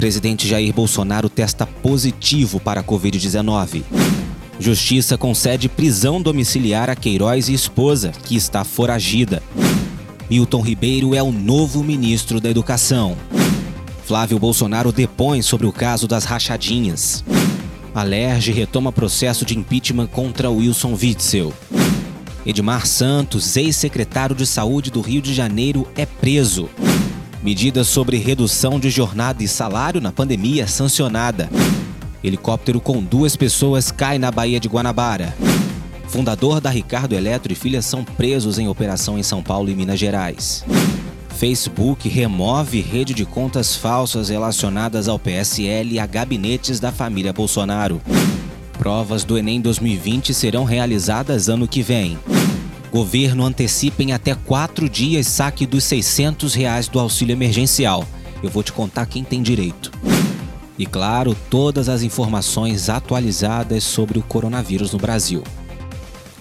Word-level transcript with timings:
Presidente 0.00 0.48
Jair 0.48 0.72
Bolsonaro 0.72 1.28
testa 1.28 1.66
positivo 1.66 2.58
para 2.58 2.80
a 2.80 2.82
Covid-19. 2.82 3.82
Justiça 4.58 5.18
concede 5.18 5.68
prisão 5.68 6.22
domiciliar 6.22 6.88
a 6.88 6.96
Queiroz 6.96 7.50
e 7.50 7.52
esposa, 7.52 8.10
que 8.24 8.34
está 8.34 8.64
foragida. 8.64 9.42
Milton 10.30 10.62
Ribeiro 10.62 11.14
é 11.14 11.22
o 11.22 11.30
novo 11.30 11.84
ministro 11.84 12.40
da 12.40 12.48
Educação. 12.48 13.14
Flávio 14.06 14.38
Bolsonaro 14.38 14.90
depõe 14.90 15.42
sobre 15.42 15.66
o 15.66 15.72
caso 15.72 16.08
das 16.08 16.24
rachadinhas. 16.24 17.22
Alerge 17.94 18.52
retoma 18.52 18.90
processo 18.90 19.44
de 19.44 19.58
impeachment 19.58 20.06
contra 20.06 20.48
Wilson 20.50 20.94
Witzel. 20.94 21.52
Edmar 22.46 22.86
Santos, 22.86 23.54
ex-secretário 23.54 24.34
de 24.34 24.46
Saúde 24.46 24.90
do 24.90 25.02
Rio 25.02 25.20
de 25.20 25.34
Janeiro, 25.34 25.86
é 25.94 26.06
preso. 26.06 26.70
Medida 27.42 27.84
sobre 27.84 28.18
redução 28.18 28.78
de 28.78 28.90
jornada 28.90 29.42
e 29.42 29.48
salário 29.48 29.98
na 29.98 30.12
pandemia 30.12 30.66
sancionada. 30.66 31.48
Helicóptero 32.22 32.82
com 32.82 33.02
duas 33.02 33.34
pessoas 33.34 33.90
cai 33.90 34.18
na 34.18 34.30
Baía 34.30 34.60
de 34.60 34.68
Guanabara. 34.68 35.34
Fundador 36.06 36.60
da 36.60 36.68
Ricardo 36.68 37.14
Eletro 37.14 37.50
e 37.50 37.56
filha 37.56 37.80
são 37.80 38.04
presos 38.04 38.58
em 38.58 38.68
operação 38.68 39.18
em 39.18 39.22
São 39.22 39.42
Paulo 39.42 39.70
e 39.70 39.74
Minas 39.74 39.98
Gerais. 39.98 40.64
Facebook 41.30 42.10
remove 42.10 42.82
rede 42.82 43.14
de 43.14 43.24
contas 43.24 43.74
falsas 43.74 44.28
relacionadas 44.28 45.08
ao 45.08 45.18
PSL 45.18 45.94
e 45.94 45.98
a 45.98 46.04
gabinetes 46.04 46.78
da 46.78 46.92
família 46.92 47.32
Bolsonaro. 47.32 48.02
Provas 48.76 49.24
do 49.24 49.38
Enem 49.38 49.62
2020 49.62 50.34
serão 50.34 50.64
realizadas 50.64 51.48
ano 51.48 51.66
que 51.66 51.80
vem. 51.80 52.18
Governo 52.90 53.44
antecipa 53.44 54.02
em 54.02 54.12
até 54.12 54.34
quatro 54.34 54.88
dias 54.88 55.28
saque 55.28 55.64
dos 55.64 55.84
600 55.84 56.54
reais 56.54 56.88
do 56.88 56.98
auxílio 56.98 57.32
emergencial. 57.32 58.04
Eu 58.42 58.50
vou 58.50 58.62
te 58.62 58.72
contar 58.72 59.06
quem 59.06 59.22
tem 59.22 59.42
direito. 59.42 59.92
E 60.76 60.84
claro, 60.84 61.36
todas 61.48 61.88
as 61.88 62.02
informações 62.02 62.88
atualizadas 62.88 63.84
sobre 63.84 64.18
o 64.18 64.22
coronavírus 64.22 64.92
no 64.92 64.98
Brasil. 64.98 65.44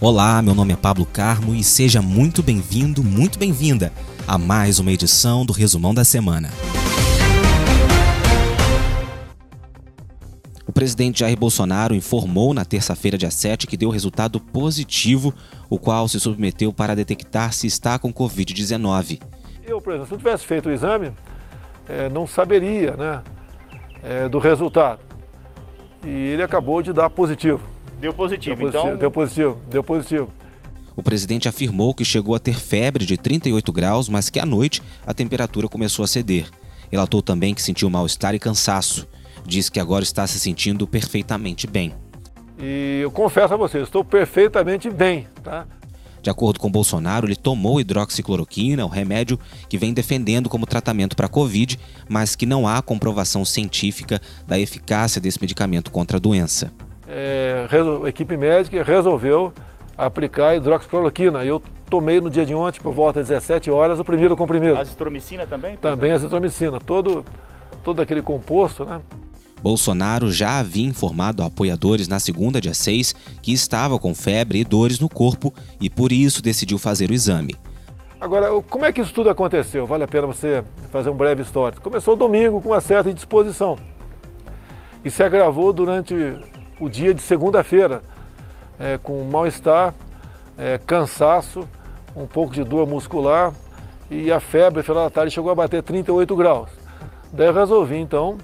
Olá, 0.02 0.42
meu 0.42 0.56
nome 0.56 0.74
é 0.74 0.78
Pablo 0.78 1.06
Carmo 1.06 1.54
e 1.54 1.64
seja 1.64 2.02
muito 2.02 2.42
bem-vindo, 2.42 3.04
muito 3.04 3.38
bem-vinda 3.38 3.94
a 4.26 4.38
mais 4.38 4.80
uma 4.80 4.92
edição 4.92 5.46
do 5.46 5.52
Resumão 5.54 5.94
da 5.94 6.06
Semana. 6.06 6.50
O 10.70 10.72
presidente 10.72 11.22
Jair 11.22 11.36
Bolsonaro 11.36 11.96
informou 11.96 12.54
na 12.54 12.64
terça-feira, 12.64 13.18
dia 13.18 13.32
7, 13.32 13.66
que 13.66 13.76
deu 13.76 13.90
resultado 13.90 14.40
positivo, 14.40 15.34
o 15.68 15.80
qual 15.80 16.08
se 16.08 16.20
submeteu 16.20 16.72
para 16.72 16.96
detectar 16.96 17.52
se 17.54 17.66
está 17.66 17.98
com 17.98 18.14
Covid-19. 18.14 19.20
Eu, 19.66 19.82
por 19.82 19.94
exemplo, 19.94 20.10
se 20.10 20.14
eu 20.14 20.18
tivesse 20.20 20.46
feito 20.46 20.70
o 20.70 20.72
exame, 20.72 21.12
é, 21.88 22.08
não 22.10 22.28
saberia 22.28 22.96
né, 22.96 23.24
é, 24.04 24.30
do 24.30 24.38
resultado. 24.38 25.00
E 26.06 26.08
ele 26.08 26.44
acabou 26.44 26.84
de 26.84 26.94
dar 26.94 27.10
positivo. 27.10 27.62
Deu 28.00 28.14
positivo, 28.14 28.56
deu 28.56 28.66
positivo 28.68 28.86
então. 28.86 28.98
Deu 29.00 29.10
positivo, 29.10 29.62
deu 29.72 29.84
positivo. 29.84 30.30
O 30.96 31.02
presidente 31.02 31.50
afirmou 31.50 31.96
que 31.96 32.06
chegou 32.06 32.36
a 32.36 32.40
ter 32.40 32.60
febre 32.60 33.08
de 33.08 33.18
38 33.18 33.72
graus, 33.72 34.08
mas 34.08 34.30
que 34.30 34.40
à 34.40 34.46
noite 34.46 34.84
a 35.04 35.16
temperatura 35.16 35.68
começou 35.68 36.06
a 36.06 36.08
ceder. 36.08 36.48
Relatou 36.92 37.24
também 37.24 37.56
que 37.56 37.62
sentiu 37.64 37.90
mal-estar 37.90 38.36
e 38.36 38.40
cansaço 38.40 39.08
diz 39.46 39.70
que 39.70 39.80
agora 39.80 40.04
está 40.04 40.26
se 40.28 40.40
sentindo 40.40 40.88
perfeitamente 40.88 41.68
bem. 41.68 41.94
E 42.58 43.00
eu 43.02 43.12
confesso 43.12 43.54
a 43.54 43.58
você, 43.58 43.80
estou 43.80 44.04
perfeitamente 44.04 44.90
bem, 44.90 45.28
tá? 45.44 45.66
De 46.22 46.30
acordo 46.30 46.60
com 46.60 46.70
Bolsonaro, 46.70 47.26
ele 47.26 47.36
tomou 47.36 47.80
hidroxicloroquina, 47.80 48.86
o 48.86 48.90
remédio 48.90 49.40
que 49.70 49.78
vem 49.78 49.94
defendendo 49.94 50.50
como 50.50 50.66
tratamento 50.66 51.16
para 51.16 51.28
a 51.28 51.30
Covid, 51.30 51.80
mas 52.10 52.36
que 52.36 52.46
não 52.46 52.68
há 52.68 52.82
comprovação 52.82 53.46
científica 53.46 54.20
da 54.46 54.60
eficácia 54.60 55.22
desse 55.22 55.40
medicamento 55.40 55.92
contra 55.92 56.18
a 56.18 56.20
doença. 56.20 56.72
É, 57.08 57.66
a 58.04 58.10
equipe 58.10 58.36
médica 58.36 58.84
resolveu 58.84 59.54
aplicar 59.98 60.56
hidroxicloroquina. 60.56 61.44
Eu 61.46 61.62
tomei 61.90 62.20
no 62.20 62.30
dia 62.30 62.46
de 62.46 62.54
ontem, 62.54 62.82
por 62.82 62.94
volta 62.94 63.20
das 63.20 63.30
17 63.30 63.72
horas, 63.72 64.00
o 64.00 64.04
primeiro 64.04 64.36
comprimido. 64.36 64.78
Azitromicina 64.78 65.48
também? 65.48 65.78
Também 65.78 66.12
azitromicina. 66.12 66.80
Todo, 66.80 67.26
todo 67.84 68.02
aquele 68.02 68.22
composto, 68.22 68.86
né? 68.86 69.02
Bolsonaro 69.62 70.32
já 70.32 70.60
havia 70.60 70.88
informado 70.88 71.44
a 71.44 71.48
apoiadores 71.48 72.08
na 72.08 72.20
segunda, 72.20 72.62
dia 72.62 72.74
6, 72.74 73.14
que 73.42 73.52
estava 73.52 74.00
com 74.00 74.16
febre 74.16 74.60
e 74.60 74.64
dores 74.64 75.00
no 75.00 75.10
corpo 75.10 75.54
e 75.80 75.90
por 75.90 76.12
isso 76.12 76.42
decidiu 76.42 76.78
fazer 76.78 77.10
o 77.10 77.14
exame. 77.14 77.56
Agora, 78.20 78.50
como 78.70 78.86
é 78.86 78.92
que 78.92 79.00
isso 79.00 79.14
tudo 79.14 79.30
aconteceu? 79.30 79.86
Vale 79.86 80.04
a 80.04 80.08
pena 80.08 80.28
você 80.28 80.64
fazer 80.92 81.10
um 81.10 81.16
breve 81.16 81.42
histórico. 81.42 81.82
Começou 81.82 82.16
domingo 82.16 82.62
com 82.62 82.70
uma 82.70 82.82
certa 82.82 83.10
indisposição 83.10 83.78
e 85.04 85.10
se 85.10 85.24
agravou 85.24 85.72
durante 85.72 86.14
o 86.80 86.90
dia 86.90 87.14
de 87.14 87.22
segunda-feira, 87.22 88.02
é, 88.78 88.98
com 88.98 89.24
mal-estar, 89.24 89.94
é, 90.58 90.78
cansaço, 90.78 91.68
um 92.16 92.26
pouco 92.26 92.54
de 92.54 92.64
dor 92.64 92.88
muscular 92.88 93.54
e 94.10 94.32
a 94.32 94.40
febre, 94.40 94.82
da 94.82 95.10
tarde, 95.10 95.32
chegou 95.32 95.52
a 95.52 95.56
bater 95.56 95.84
38 95.84 96.36
graus. 96.36 96.70
Daí 97.32 97.48
eu 97.48 97.54
resolvi, 97.54 97.98
então, 97.98 98.38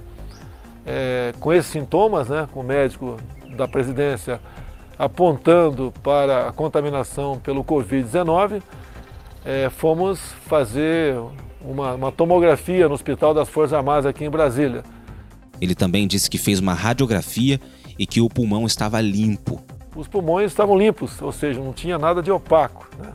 é, 0.85 1.33
com 1.39 1.51
esses 1.51 1.71
sintomas, 1.71 2.29
né, 2.29 2.47
com 2.51 2.59
o 2.59 2.63
médico 2.63 3.17
da 3.55 3.67
presidência 3.67 4.39
apontando 4.97 5.93
para 6.03 6.47
a 6.47 6.51
contaminação 6.51 7.37
pelo 7.39 7.63
Covid-19, 7.63 8.61
é, 9.43 9.69
fomos 9.69 10.19
fazer 10.47 11.17
uma, 11.61 11.93
uma 11.93 12.11
tomografia 12.11 12.87
no 12.87 12.93
Hospital 12.93 13.33
das 13.33 13.49
Forças 13.49 13.73
Armadas 13.73 14.05
aqui 14.05 14.23
em 14.23 14.29
Brasília. 14.29 14.83
Ele 15.59 15.75
também 15.75 16.07
disse 16.07 16.29
que 16.29 16.37
fez 16.37 16.59
uma 16.59 16.73
radiografia 16.73 17.59
e 17.97 18.05
que 18.05 18.21
o 18.21 18.29
pulmão 18.29 18.65
estava 18.65 18.99
limpo. 19.01 19.61
Os 19.95 20.07
pulmões 20.07 20.51
estavam 20.51 20.77
limpos, 20.77 21.21
ou 21.21 21.31
seja, 21.31 21.61
não 21.61 21.71
tinha 21.71 21.97
nada 21.97 22.21
de 22.21 22.29
opaco. 22.29 22.89
Né? 22.99 23.11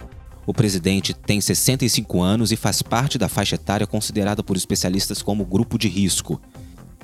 O 0.46 0.54
presidente 0.54 1.12
tem 1.12 1.40
65 1.40 2.22
anos 2.22 2.50
e 2.50 2.56
faz 2.56 2.80
parte 2.80 3.18
da 3.18 3.28
faixa 3.28 3.56
etária 3.56 3.86
considerada 3.86 4.42
por 4.42 4.56
especialistas 4.56 5.22
como 5.22 5.44
grupo 5.44 5.78
de 5.78 5.88
risco. 5.88 6.40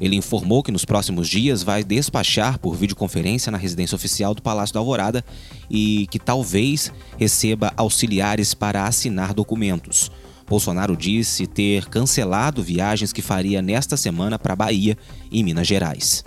Ele 0.00 0.16
informou 0.16 0.62
que 0.62 0.70
nos 0.70 0.84
próximos 0.84 1.28
dias 1.28 1.62
vai 1.62 1.82
despachar 1.82 2.58
por 2.58 2.76
videoconferência 2.76 3.50
na 3.50 3.56
residência 3.56 3.96
oficial 3.96 4.34
do 4.34 4.42
Palácio 4.42 4.74
da 4.74 4.80
Alvorada 4.80 5.24
e 5.70 6.06
que 6.10 6.18
talvez 6.18 6.92
receba 7.16 7.72
auxiliares 7.76 8.52
para 8.52 8.84
assinar 8.84 9.32
documentos. 9.32 10.10
Bolsonaro 10.46 10.96
disse 10.96 11.46
ter 11.46 11.86
cancelado 11.86 12.62
viagens 12.62 13.12
que 13.12 13.22
faria 13.22 13.60
nesta 13.62 13.96
semana 13.96 14.38
para 14.38 14.54
Bahia 14.54 14.96
e 15.30 15.42
Minas 15.42 15.66
Gerais. 15.66 16.24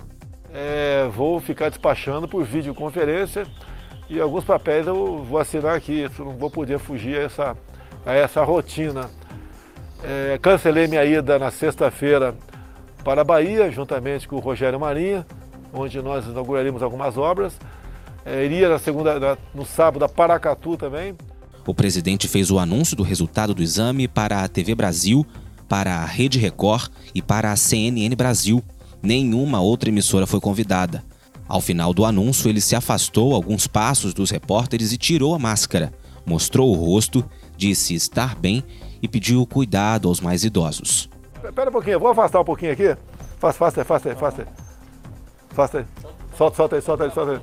É, 0.52 1.08
vou 1.14 1.40
ficar 1.40 1.68
despachando 1.68 2.28
por 2.28 2.44
videoconferência 2.44 3.46
e 4.10 4.20
alguns 4.20 4.44
papéis 4.44 4.86
eu 4.86 5.24
vou 5.24 5.38
assinar 5.38 5.76
aqui, 5.76 6.10
não 6.18 6.36
vou 6.36 6.50
poder 6.50 6.80
fugir 6.80 7.16
a 7.16 7.22
essa, 7.22 7.56
a 8.04 8.12
essa 8.12 8.42
rotina. 8.42 9.08
É, 10.02 10.38
cancelei 10.42 10.88
minha 10.88 11.04
ida 11.04 11.38
na 11.38 11.50
sexta-feira 11.50 12.34
para 13.04 13.22
a 13.22 13.24
Bahia, 13.24 13.70
juntamente 13.70 14.28
com 14.28 14.36
o 14.36 14.40
Rogério 14.40 14.78
Marinha, 14.78 15.26
onde 15.72 16.00
nós 16.02 16.26
inauguraremos 16.26 16.82
algumas 16.82 17.16
obras. 17.16 17.54
É, 18.24 18.44
iria 18.44 18.68
na 18.68 18.78
segunda, 18.78 19.18
na, 19.18 19.38
no 19.54 19.64
sábado 19.64 20.04
a 20.04 20.08
Paracatu 20.08 20.76
também. 20.76 21.14
O 21.66 21.74
presidente 21.74 22.28
fez 22.28 22.50
o 22.50 22.58
anúncio 22.58 22.96
do 22.96 23.02
resultado 23.02 23.54
do 23.54 23.62
exame 23.62 24.08
para 24.08 24.42
a 24.42 24.48
TV 24.48 24.74
Brasil, 24.74 25.26
para 25.68 25.96
a 25.96 26.04
Rede 26.04 26.38
Record 26.38 26.90
e 27.14 27.22
para 27.22 27.52
a 27.52 27.56
CNN 27.56 28.14
Brasil. 28.16 28.62
Nenhuma 29.02 29.60
outra 29.60 29.88
emissora 29.88 30.26
foi 30.26 30.40
convidada. 30.40 31.02
Ao 31.48 31.60
final 31.60 31.92
do 31.92 32.04
anúncio, 32.04 32.48
ele 32.48 32.60
se 32.60 32.76
afastou 32.76 33.34
alguns 33.34 33.66
passos 33.66 34.14
dos 34.14 34.30
repórteres 34.30 34.92
e 34.92 34.96
tirou 34.96 35.34
a 35.34 35.38
máscara. 35.38 35.92
Mostrou 36.24 36.70
o 36.70 36.74
rosto, 36.74 37.24
disse 37.56 37.94
estar 37.94 38.36
bem 38.36 38.62
e 39.02 39.08
pediu 39.08 39.44
cuidado 39.46 40.06
aos 40.06 40.20
mais 40.20 40.44
idosos. 40.44 41.09
Espera 41.44 41.70
um 41.70 41.72
pouquinho, 41.72 41.98
vou 41.98 42.10
afastar 42.10 42.40
um 42.40 42.44
pouquinho 42.44 42.72
aqui. 42.72 42.96
Faça, 43.38 43.58
faça 43.58 43.84
faça 43.84 44.14
faça. 44.14 44.46
Faça. 45.50 45.86
Solta, 46.36 46.56
solta 46.56 46.76
aí, 46.76 46.82
solta 46.82 47.04
aí, 47.04 47.10
solta 47.10 47.32
aí. 47.32 47.40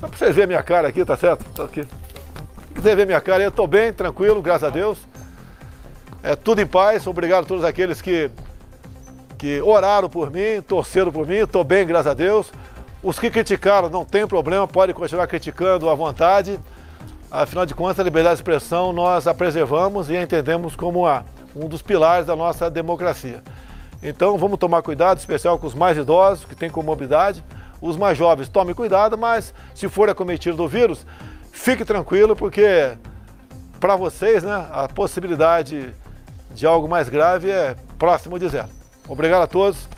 Só 0.00 0.08
pra 0.08 0.16
vocês 0.16 0.34
verem 0.34 0.48
minha 0.48 0.62
cara 0.62 0.88
aqui, 0.88 1.04
tá 1.04 1.16
certo? 1.16 1.44
Tô 1.54 1.62
aqui. 1.62 1.82
Se 1.82 2.74
quiser 2.74 2.96
ver 2.96 3.06
minha 3.06 3.20
cara, 3.20 3.42
eu 3.42 3.50
tô 3.50 3.66
bem, 3.66 3.92
tranquilo, 3.92 4.40
graças 4.40 4.64
a 4.64 4.70
Deus. 4.70 4.98
É 6.22 6.36
tudo 6.36 6.60
em 6.60 6.66
paz. 6.66 7.06
Obrigado 7.06 7.44
a 7.44 7.46
todos 7.46 7.64
aqueles 7.64 8.00
que, 8.00 8.30
que 9.36 9.60
oraram 9.60 10.08
por 10.08 10.30
mim, 10.30 10.62
torceram 10.66 11.10
por 11.10 11.26
mim. 11.26 11.44
Tô 11.46 11.64
bem, 11.64 11.86
graças 11.86 12.12
a 12.12 12.14
Deus. 12.14 12.52
Os 13.02 13.18
que 13.18 13.30
criticaram, 13.30 13.88
não 13.88 14.04
tem 14.04 14.26
problema, 14.26 14.66
podem 14.66 14.94
continuar 14.94 15.26
criticando 15.26 15.88
à 15.88 15.94
vontade. 15.94 16.58
Afinal 17.30 17.66
de 17.66 17.74
contas, 17.74 18.00
a 18.00 18.02
liberdade 18.02 18.36
de 18.36 18.40
expressão 18.40 18.92
nós 18.92 19.26
a 19.26 19.34
preservamos 19.34 20.08
e 20.10 20.16
a 20.16 20.22
entendemos 20.22 20.74
como 20.74 21.06
a 21.06 21.24
um 21.58 21.68
dos 21.68 21.82
pilares 21.82 22.26
da 22.26 22.36
nossa 22.36 22.70
democracia. 22.70 23.42
Então 24.02 24.38
vamos 24.38 24.58
tomar 24.58 24.82
cuidado, 24.82 25.18
especial 25.18 25.58
com 25.58 25.66
os 25.66 25.74
mais 25.74 25.98
idosos, 25.98 26.44
que 26.44 26.54
têm 26.54 26.70
comorbidade. 26.70 27.42
Os 27.80 27.96
mais 27.96 28.18
jovens, 28.18 28.48
tomem 28.48 28.74
cuidado, 28.74 29.16
mas 29.16 29.54
se 29.74 29.88
for 29.88 30.08
acometido 30.08 30.56
do 30.56 30.66
vírus, 30.66 31.06
fique 31.52 31.84
tranquilo, 31.84 32.34
porque 32.34 32.96
para 33.78 33.94
vocês 33.94 34.42
né, 34.42 34.66
a 34.72 34.88
possibilidade 34.88 35.94
de 36.54 36.66
algo 36.66 36.88
mais 36.88 37.08
grave 37.08 37.50
é 37.50 37.76
próximo 37.96 38.38
de 38.38 38.48
zero. 38.48 38.68
Obrigado 39.08 39.42
a 39.42 39.46
todos. 39.46 39.88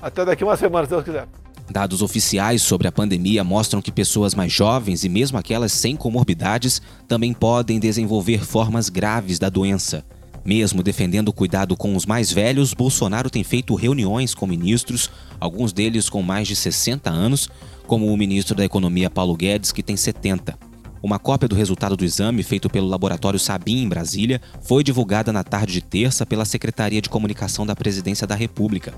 Até 0.00 0.24
daqui 0.24 0.42
uma 0.42 0.56
semana, 0.56 0.84
se 0.84 0.90
Deus 0.90 1.04
quiser. 1.04 1.28
Dados 1.70 2.02
oficiais 2.02 2.60
sobre 2.60 2.88
a 2.88 2.92
pandemia 2.92 3.44
mostram 3.44 3.80
que 3.80 3.92
pessoas 3.92 4.34
mais 4.34 4.52
jovens 4.52 5.04
e 5.04 5.08
mesmo 5.08 5.38
aquelas 5.38 5.72
sem 5.72 5.96
comorbidades 5.96 6.82
também 7.06 7.32
podem 7.32 7.78
desenvolver 7.78 8.44
formas 8.44 8.88
graves 8.88 9.38
da 9.38 9.48
doença. 9.48 10.04
Mesmo 10.44 10.82
defendendo 10.82 11.28
o 11.28 11.32
cuidado 11.32 11.76
com 11.76 11.94
os 11.94 12.04
mais 12.04 12.32
velhos, 12.32 12.74
Bolsonaro 12.74 13.30
tem 13.30 13.44
feito 13.44 13.74
reuniões 13.74 14.34
com 14.34 14.46
ministros, 14.46 15.08
alguns 15.38 15.72
deles 15.72 16.08
com 16.08 16.20
mais 16.20 16.48
de 16.48 16.56
60 16.56 17.08
anos, 17.08 17.48
como 17.86 18.12
o 18.12 18.16
ministro 18.16 18.54
da 18.54 18.64
Economia 18.64 19.08
Paulo 19.08 19.36
Guedes, 19.36 19.70
que 19.70 19.82
tem 19.82 19.96
70. 19.96 20.58
Uma 21.00 21.18
cópia 21.18 21.48
do 21.48 21.54
resultado 21.54 21.96
do 21.96 22.04
exame, 22.04 22.42
feito 22.42 22.70
pelo 22.70 22.88
laboratório 22.88 23.38
Sabin 23.38 23.82
em 23.82 23.88
Brasília, 23.88 24.40
foi 24.62 24.84
divulgada 24.84 25.32
na 25.32 25.42
tarde 25.44 25.72
de 25.72 25.80
terça 25.80 26.24
pela 26.24 26.44
Secretaria 26.44 27.02
de 27.02 27.08
Comunicação 27.08 27.66
da 27.66 27.74
Presidência 27.74 28.26
da 28.26 28.34
República. 28.34 28.94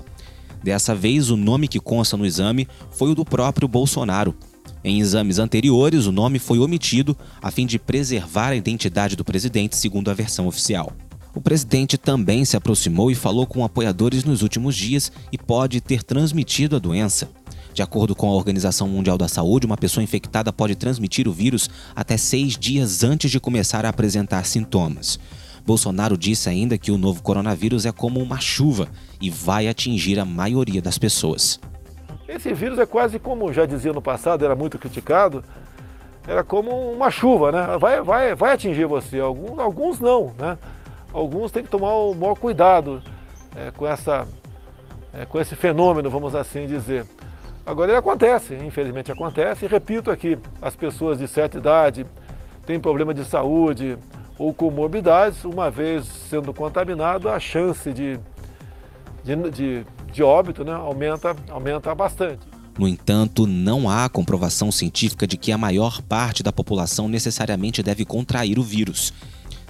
Dessa 0.63 0.95
vez, 0.95 1.29
o 1.29 1.37
nome 1.37 1.67
que 1.67 1.79
consta 1.79 2.17
no 2.17 2.25
exame 2.25 2.67
foi 2.91 3.11
o 3.11 3.15
do 3.15 3.25
próprio 3.25 3.67
Bolsonaro. 3.67 4.35
Em 4.83 4.99
exames 4.99 5.39
anteriores, 5.39 6.05
o 6.05 6.11
nome 6.11 6.37
foi 6.37 6.59
omitido 6.59 7.17
a 7.41 7.49
fim 7.49 7.65
de 7.65 7.79
preservar 7.79 8.49
a 8.49 8.55
identidade 8.55 9.15
do 9.15 9.25
presidente, 9.25 9.75
segundo 9.75 10.09
a 10.09 10.13
versão 10.13 10.47
oficial. 10.47 10.91
O 11.35 11.41
presidente 11.41 11.97
também 11.97 12.45
se 12.45 12.55
aproximou 12.55 13.11
e 13.11 13.15
falou 13.15 13.45
com 13.45 13.65
apoiadores 13.65 14.23
nos 14.23 14.41
últimos 14.41 14.73
dias 14.73 15.11
e 15.33 15.37
pode 15.37 15.81
ter 15.81 16.01
transmitido 16.01 16.77
a 16.77 16.79
doença. 16.79 17.29
De 17.73 17.81
acordo 17.81 18.15
com 18.15 18.29
a 18.29 18.33
Organização 18.33 18.87
Mundial 18.87 19.17
da 19.17 19.27
Saúde, 19.27 19.65
uma 19.65 19.75
pessoa 19.75 20.01
infectada 20.01 20.53
pode 20.53 20.75
transmitir 20.75 21.27
o 21.27 21.33
vírus 21.33 21.69
até 21.93 22.15
seis 22.15 22.57
dias 22.57 23.03
antes 23.03 23.29
de 23.29 23.37
começar 23.37 23.85
a 23.85 23.89
apresentar 23.89 24.45
sintomas. 24.45 25.19
Bolsonaro 25.65 26.17
disse 26.17 26.47
ainda 26.47 26.77
que 26.77 26.89
o 26.89 26.97
novo 26.97 27.21
coronavírus 27.21 27.85
é 27.85 27.91
como 27.91 28.21
uma 28.21 28.39
chuva 28.39 28.87
e 29.19 29.29
vai 29.29 29.67
atingir 29.67 30.17
a 30.17 30.23
maioria 30.23 30.81
das 30.81 30.97
pessoas. 30.97 31.59
Esse 32.29 32.53
vírus 32.53 32.79
é 32.79 32.85
quase 32.85 33.19
como 33.19 33.51
já 33.51 33.65
dizia 33.65 33.91
no 33.91 34.01
passado, 34.01 34.45
era 34.45 34.55
muito 34.55 34.79
criticado, 34.79 35.43
era 36.25 36.45
como 36.45 36.71
uma 36.93 37.11
chuva, 37.11 37.51
né? 37.51 37.77
Vai, 37.77 38.01
vai, 38.01 38.35
vai 38.35 38.53
atingir 38.53 38.85
você. 38.85 39.19
Alguns, 39.19 39.59
alguns 39.59 39.99
não, 39.99 40.33
né? 40.39 40.57
Alguns 41.15 41.51
têm 41.51 41.63
que 41.63 41.69
tomar 41.69 41.93
o 41.93 42.13
maior 42.13 42.35
cuidado 42.35 43.01
é, 43.55 43.71
com, 43.71 43.87
essa, 43.87 44.27
é, 45.13 45.25
com 45.25 45.39
esse 45.39 45.55
fenômeno, 45.55 46.09
vamos 46.09 46.35
assim 46.35 46.67
dizer. 46.67 47.05
Agora 47.65 47.91
ele 47.91 47.97
acontece, 47.97 48.53
infelizmente 48.55 49.11
acontece, 49.11 49.65
e 49.65 49.67
repito 49.67 50.11
aqui, 50.11 50.37
as 50.61 50.75
pessoas 50.75 51.17
de 51.17 51.27
certa 51.27 51.57
idade 51.57 52.05
têm 52.65 52.79
problema 52.79 53.13
de 53.13 53.23
saúde 53.23 53.97
ou 54.37 54.53
comorbidades, 54.53 55.45
uma 55.45 55.71
vez 55.71 56.05
sendo 56.05 56.53
contaminado, 56.53 57.29
a 57.29 57.39
chance 57.39 57.91
de, 57.91 58.19
de, 59.23 59.35
de, 59.49 59.85
de 60.11 60.21
óbito 60.21 60.63
né, 60.63 60.73
aumenta, 60.73 61.35
aumenta 61.49 61.95
bastante. 61.95 62.45
No 62.77 62.89
entanto, 62.89 63.47
não 63.47 63.89
há 63.89 64.09
comprovação 64.09 64.69
científica 64.69 65.25
de 65.25 65.37
que 65.37 65.53
a 65.53 65.57
maior 65.57 66.01
parte 66.01 66.43
da 66.43 66.51
população 66.51 67.07
necessariamente 67.07 67.81
deve 67.81 68.03
contrair 68.03 68.59
o 68.59 68.63
vírus. 68.63 69.13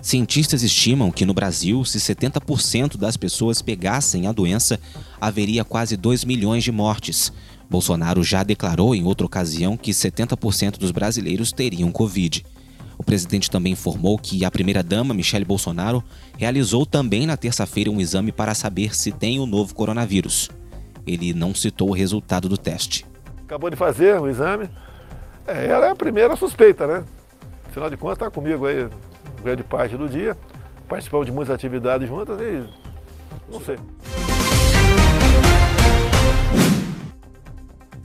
Cientistas 0.05 0.61
estimam 0.61 1.09
que 1.09 1.25
no 1.25 1.33
Brasil, 1.33 1.83
se 1.83 1.97
70% 1.97 2.95
das 2.95 3.17
pessoas 3.17 3.59
pegassem 3.59 4.27
a 4.27 4.31
doença, 4.31 4.79
haveria 5.19 5.65
quase 5.65 5.97
2 5.97 6.23
milhões 6.25 6.63
de 6.63 6.71
mortes. 6.71 7.33
Bolsonaro 7.67 8.23
já 8.23 8.43
declarou 8.43 8.93
em 8.93 9.03
outra 9.03 9.25
ocasião 9.25 9.75
que 9.75 9.89
70% 9.89 10.77
dos 10.77 10.91
brasileiros 10.91 11.51
teriam 11.51 11.91
Covid. 11.91 12.45
O 12.99 13.03
presidente 13.03 13.49
também 13.49 13.73
informou 13.73 14.19
que 14.19 14.45
a 14.45 14.51
primeira-dama, 14.51 15.11
Michele 15.11 15.43
Bolsonaro, 15.43 16.03
realizou 16.37 16.85
também 16.85 17.25
na 17.25 17.35
terça-feira 17.35 17.89
um 17.89 17.99
exame 17.99 18.31
para 18.31 18.53
saber 18.53 18.95
se 18.95 19.11
tem 19.11 19.39
o 19.39 19.47
novo 19.47 19.73
coronavírus. 19.73 20.51
Ele 21.07 21.33
não 21.33 21.55
citou 21.55 21.89
o 21.89 21.93
resultado 21.93 22.47
do 22.47 22.59
teste. 22.59 23.07
Acabou 23.43 23.71
de 23.71 23.75
fazer 23.75 24.21
o 24.21 24.29
exame. 24.29 24.69
É, 25.47 25.65
ela 25.65 25.87
é 25.87 25.89
a 25.89 25.95
primeira 25.95 26.35
suspeita, 26.35 26.85
né? 26.85 27.03
Afinal 27.67 27.89
de 27.89 27.97
contas, 27.97 28.17
está 28.17 28.29
comigo 28.29 28.67
aí 28.67 28.87
grande 29.45 29.63
parte 29.63 29.95
do 29.95 30.09
dia, 30.09 30.35
participamos 30.89 31.27
de 31.27 31.31
muitas 31.31 31.53
atividades 31.53 32.09
juntas 32.09 32.39
e 32.41 32.63
não 33.51 33.61
sei. 33.61 33.77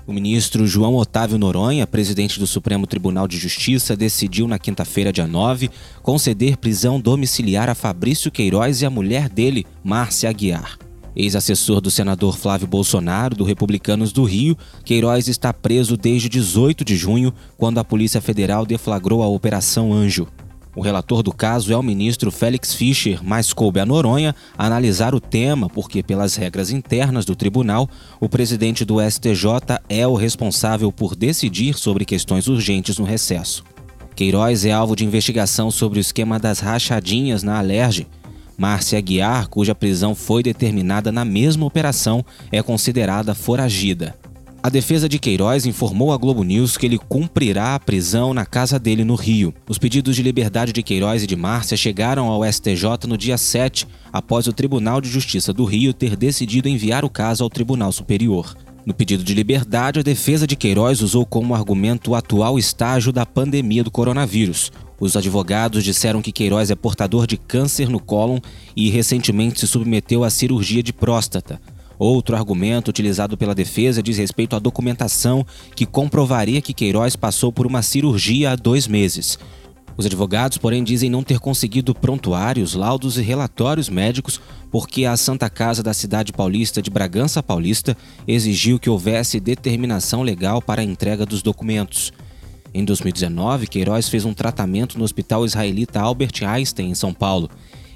O 0.06 0.12
ministro 0.12 0.66
João 0.66 0.96
Otávio 0.96 1.38
Noronha, 1.38 1.86
presidente 1.86 2.38
do 2.38 2.46
Supremo 2.46 2.86
Tribunal 2.86 3.26
de 3.26 3.38
Justiça, 3.38 3.96
decidiu 3.96 4.46
na 4.46 4.58
quinta-feira, 4.58 5.12
dia 5.12 5.26
9, 5.26 5.70
conceder 6.02 6.56
prisão 6.56 7.00
domiciliar 7.00 7.70
a 7.70 7.74
Fabrício 7.74 8.30
Queiroz 8.30 8.82
e 8.82 8.86
a 8.86 8.90
mulher 8.90 9.28
dele, 9.28 9.64
Márcia 9.82 10.28
Aguiar. 10.28 10.76
Ex-assessor 11.14 11.80
do 11.80 11.90
senador 11.90 12.36
Flávio 12.36 12.66
Bolsonaro, 12.66 13.36
do 13.36 13.44
Republicanos 13.44 14.12
do 14.12 14.24
Rio, 14.24 14.58
Queiroz 14.84 15.28
está 15.28 15.52
preso 15.52 15.96
desde 15.96 16.28
18 16.28 16.84
de 16.84 16.96
junho, 16.96 17.32
quando 17.56 17.78
a 17.78 17.84
Polícia 17.84 18.20
Federal 18.20 18.66
deflagrou 18.66 19.22
a 19.22 19.28
Operação 19.28 19.92
Anjo. 19.92 20.26
O 20.74 20.80
relator 20.80 21.22
do 21.22 21.32
caso 21.32 21.72
é 21.72 21.76
o 21.76 21.82
ministro 21.82 22.30
Félix 22.30 22.72
Fischer, 22.72 23.18
mas 23.24 23.52
coube 23.52 23.80
a 23.80 23.86
Noronha 23.86 24.34
analisar 24.56 25.14
o 25.16 25.20
tema, 25.20 25.68
porque, 25.68 26.00
pelas 26.00 26.36
regras 26.36 26.70
internas 26.70 27.24
do 27.24 27.34
tribunal, 27.34 27.90
o 28.20 28.28
presidente 28.28 28.84
do 28.84 29.00
STJ 29.00 29.80
é 29.88 30.06
o 30.06 30.14
responsável 30.14 30.92
por 30.92 31.16
decidir 31.16 31.76
sobre 31.76 32.04
questões 32.04 32.46
urgentes 32.46 32.98
no 32.98 33.04
recesso. 33.04 33.64
Queiroz 34.14 34.64
é 34.64 34.70
alvo 34.70 34.94
de 34.94 35.04
investigação 35.04 35.72
sobre 35.72 35.98
o 35.98 36.00
esquema 36.00 36.38
das 36.38 36.60
rachadinhas 36.60 37.42
na 37.42 37.58
Alerj. 37.58 38.06
Márcia 38.56 38.98
Aguiar, 38.98 39.48
cuja 39.48 39.74
prisão 39.74 40.14
foi 40.14 40.42
determinada 40.42 41.10
na 41.10 41.24
mesma 41.24 41.66
operação, 41.66 42.24
é 42.52 42.62
considerada 42.62 43.34
foragida. 43.34 44.19
A 44.62 44.68
defesa 44.68 45.08
de 45.08 45.18
Queiroz 45.18 45.64
informou 45.64 46.12
à 46.12 46.18
Globo 46.18 46.42
News 46.42 46.76
que 46.76 46.84
ele 46.84 46.98
cumprirá 46.98 47.74
a 47.74 47.80
prisão 47.80 48.34
na 48.34 48.44
casa 48.44 48.78
dele 48.78 49.04
no 49.04 49.14
Rio. 49.14 49.54
Os 49.66 49.78
pedidos 49.78 50.14
de 50.14 50.22
liberdade 50.22 50.70
de 50.70 50.82
Queiroz 50.82 51.22
e 51.22 51.26
de 51.26 51.34
Márcia 51.34 51.78
chegaram 51.78 52.26
ao 52.26 52.44
STJ 52.44 53.08
no 53.08 53.16
dia 53.16 53.38
7, 53.38 53.88
após 54.12 54.46
o 54.46 54.52
Tribunal 54.52 55.00
de 55.00 55.08
Justiça 55.08 55.50
do 55.50 55.64
Rio 55.64 55.94
ter 55.94 56.14
decidido 56.14 56.68
enviar 56.68 57.06
o 57.06 57.10
caso 57.10 57.42
ao 57.42 57.48
Tribunal 57.48 57.90
Superior. 57.90 58.54
No 58.84 58.92
pedido 58.92 59.24
de 59.24 59.32
liberdade, 59.32 60.00
a 60.00 60.02
defesa 60.02 60.46
de 60.46 60.56
Queiroz 60.56 61.00
usou 61.00 61.24
como 61.24 61.54
argumento 61.54 62.10
o 62.10 62.14
atual 62.14 62.58
estágio 62.58 63.12
da 63.12 63.24
pandemia 63.24 63.82
do 63.82 63.90
coronavírus. 63.90 64.70
Os 65.00 65.16
advogados 65.16 65.82
disseram 65.82 66.20
que 66.20 66.32
Queiroz 66.32 66.70
é 66.70 66.74
portador 66.74 67.26
de 67.26 67.38
câncer 67.38 67.88
no 67.88 67.98
cólon 67.98 68.38
e 68.76 68.90
recentemente 68.90 69.60
se 69.60 69.66
submeteu 69.66 70.22
à 70.22 70.28
cirurgia 70.28 70.82
de 70.82 70.92
próstata. 70.92 71.58
Outro 72.00 72.34
argumento 72.34 72.88
utilizado 72.88 73.36
pela 73.36 73.54
defesa 73.54 74.02
diz 74.02 74.16
respeito 74.16 74.56
à 74.56 74.58
documentação 74.58 75.44
que 75.76 75.84
comprovaria 75.84 76.62
que 76.62 76.72
Queiroz 76.72 77.14
passou 77.14 77.52
por 77.52 77.66
uma 77.66 77.82
cirurgia 77.82 78.52
há 78.52 78.56
dois 78.56 78.88
meses. 78.88 79.38
Os 79.98 80.06
advogados, 80.06 80.56
porém, 80.56 80.82
dizem 80.82 81.10
não 81.10 81.22
ter 81.22 81.38
conseguido 81.38 81.94
prontuários, 81.94 82.72
laudos 82.72 83.18
e 83.18 83.20
relatórios 83.20 83.90
médicos 83.90 84.40
porque 84.70 85.04
a 85.04 85.14
Santa 85.14 85.50
Casa 85.50 85.82
da 85.82 85.92
cidade 85.92 86.32
paulista 86.32 86.80
de 86.80 86.88
Bragança 86.88 87.42
Paulista 87.42 87.94
exigiu 88.26 88.78
que 88.78 88.88
houvesse 88.88 89.38
determinação 89.38 90.22
legal 90.22 90.62
para 90.62 90.80
a 90.80 90.84
entrega 90.84 91.26
dos 91.26 91.42
documentos. 91.42 92.14
Em 92.72 92.82
2019, 92.82 93.66
Queiroz 93.66 94.08
fez 94.08 94.24
um 94.24 94.32
tratamento 94.32 94.96
no 94.96 95.04
Hospital 95.04 95.44
Israelita 95.44 96.00
Albert 96.00 96.46
Einstein, 96.46 96.92
em 96.92 96.94
São 96.94 97.12
Paulo 97.12 97.50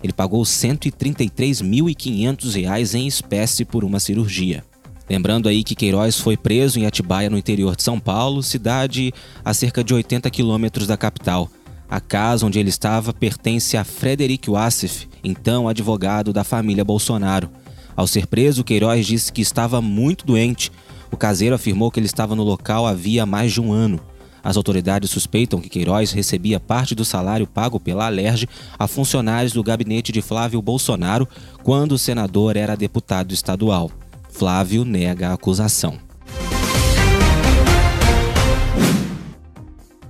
ele 0.04 0.12
pagou 0.12 0.42
R$ 0.42 0.46
133.500 0.46 2.94
em 2.94 3.06
espécie 3.06 3.64
por 3.64 3.82
uma 3.84 3.98
cirurgia. 3.98 4.62
Lembrando 5.08 5.48
aí 5.48 5.64
que 5.64 5.74
Queiroz 5.74 6.20
foi 6.20 6.36
preso 6.36 6.78
em 6.78 6.84
Atibaia, 6.84 7.30
no 7.30 7.38
interior 7.38 7.74
de 7.74 7.82
São 7.82 7.98
Paulo, 7.98 8.42
cidade 8.42 9.14
a 9.42 9.54
cerca 9.54 9.82
de 9.82 9.94
80 9.94 10.28
quilômetros 10.28 10.86
da 10.86 10.98
capital. 10.98 11.48
A 11.88 12.00
casa 12.00 12.44
onde 12.44 12.58
ele 12.58 12.68
estava 12.68 13.14
pertence 13.14 13.78
a 13.78 13.84
Frederic 13.84 14.50
Wassef, 14.50 15.08
então 15.24 15.66
advogado 15.66 16.34
da 16.34 16.44
família 16.44 16.84
Bolsonaro. 16.84 17.48
Ao 17.96 18.06
ser 18.06 18.26
preso, 18.26 18.62
Queiroz 18.62 19.06
disse 19.06 19.32
que 19.32 19.40
estava 19.40 19.80
muito 19.80 20.26
doente. 20.26 20.70
O 21.10 21.16
caseiro 21.16 21.54
afirmou 21.54 21.90
que 21.90 21.98
ele 21.98 22.04
estava 22.06 22.36
no 22.36 22.42
local 22.42 22.86
havia 22.86 23.24
mais 23.24 23.54
de 23.54 23.60
um 23.62 23.72
ano. 23.72 23.98
As 24.44 24.58
autoridades 24.58 25.10
suspeitam 25.10 25.58
que 25.58 25.70
Queiroz 25.70 26.12
recebia 26.12 26.60
parte 26.60 26.94
do 26.94 27.02
salário 27.02 27.46
pago 27.46 27.80
pela 27.80 28.04
Alerj 28.04 28.46
a 28.78 28.86
funcionários 28.86 29.54
do 29.54 29.62
gabinete 29.62 30.12
de 30.12 30.20
Flávio 30.20 30.60
Bolsonaro 30.60 31.26
quando 31.62 31.92
o 31.92 31.98
senador 31.98 32.54
era 32.54 32.76
deputado 32.76 33.32
estadual. 33.32 33.90
Flávio 34.28 34.84
nega 34.84 35.30
a 35.30 35.32
acusação. 35.32 35.98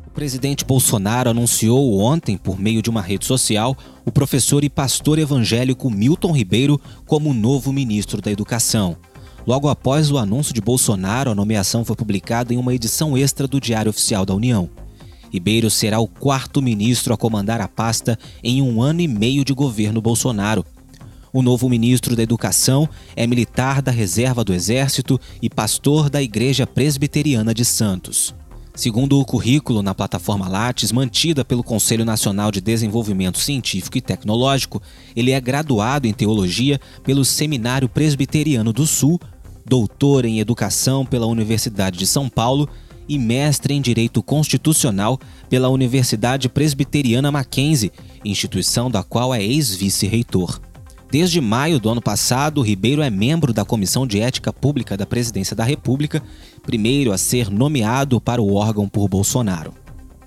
O 0.06 0.10
presidente 0.14 0.64
Bolsonaro 0.64 1.30
anunciou 1.30 1.98
ontem, 2.00 2.36
por 2.36 2.58
meio 2.58 2.80
de 2.80 2.90
uma 2.90 3.00
rede 3.02 3.26
social, 3.26 3.76
o 4.04 4.10
professor 4.10 4.64
e 4.64 4.70
pastor 4.70 5.18
evangélico 5.18 5.90
Milton 5.90 6.32
Ribeiro 6.32 6.80
como 7.06 7.34
novo 7.34 7.72
ministro 7.72 8.20
da 8.20 8.30
Educação. 8.30 8.96
Logo 9.46 9.68
após 9.68 10.10
o 10.10 10.16
anúncio 10.16 10.54
de 10.54 10.60
Bolsonaro, 10.60 11.30
a 11.30 11.34
nomeação 11.34 11.84
foi 11.84 11.94
publicada 11.94 12.54
em 12.54 12.56
uma 12.56 12.74
edição 12.74 13.16
extra 13.16 13.46
do 13.46 13.60
Diário 13.60 13.90
Oficial 13.90 14.24
da 14.24 14.34
União. 14.34 14.70
Ribeiro 15.30 15.68
será 15.70 16.00
o 16.00 16.06
quarto 16.08 16.62
ministro 16.62 17.12
a 17.12 17.16
comandar 17.16 17.60
a 17.60 17.68
pasta 17.68 18.18
em 18.42 18.62
um 18.62 18.80
ano 18.80 19.02
e 19.02 19.08
meio 19.08 19.44
de 19.44 19.52
governo 19.52 20.00
Bolsonaro. 20.00 20.64
O 21.30 21.42
novo 21.42 21.68
ministro 21.68 22.16
da 22.16 22.22
Educação 22.22 22.88
é 23.14 23.26
militar 23.26 23.82
da 23.82 23.90
Reserva 23.90 24.44
do 24.44 24.54
Exército 24.54 25.20
e 25.42 25.50
pastor 25.50 26.08
da 26.08 26.22
Igreja 26.22 26.66
Presbiteriana 26.66 27.52
de 27.52 27.64
Santos. 27.64 28.34
Segundo 28.76 29.20
o 29.20 29.24
currículo 29.24 29.82
na 29.82 29.94
plataforma 29.94 30.48
Lattes, 30.48 30.90
mantida 30.90 31.44
pelo 31.44 31.62
Conselho 31.62 32.04
Nacional 32.04 32.50
de 32.50 32.60
Desenvolvimento 32.60 33.38
Científico 33.38 33.98
e 33.98 34.00
Tecnológico, 34.00 34.82
ele 35.14 35.32
é 35.32 35.40
graduado 35.40 36.08
em 36.08 36.12
Teologia 36.12 36.80
pelo 37.04 37.24
Seminário 37.24 37.88
Presbiteriano 37.88 38.72
do 38.72 38.86
Sul, 38.86 39.20
doutor 39.64 40.24
em 40.24 40.40
Educação 40.40 41.04
pela 41.06 41.26
Universidade 41.26 41.98
de 41.98 42.06
São 42.06 42.28
Paulo 42.28 42.68
e 43.08 43.18
mestre 43.18 43.74
em 43.74 43.80
Direito 43.80 44.22
Constitucional 44.22 45.18
pela 45.48 45.68
Universidade 45.68 46.48
Presbiteriana 46.48 47.30
Mackenzie, 47.30 47.92
instituição 48.24 48.90
da 48.90 49.02
qual 49.02 49.34
é 49.34 49.42
ex-vice-reitor. 49.42 50.60
Desde 51.10 51.40
maio 51.40 51.78
do 51.78 51.88
ano 51.88 52.02
passado, 52.02 52.60
Ribeiro 52.60 53.00
é 53.00 53.08
membro 53.08 53.52
da 53.52 53.64
Comissão 53.64 54.06
de 54.06 54.20
Ética 54.20 54.52
Pública 54.52 54.96
da 54.96 55.06
Presidência 55.06 55.54
da 55.54 55.62
República, 55.62 56.22
primeiro 56.62 57.12
a 57.12 57.18
ser 57.18 57.50
nomeado 57.50 58.20
para 58.20 58.42
o 58.42 58.54
órgão 58.54 58.88
por 58.88 59.08
Bolsonaro. 59.08 59.72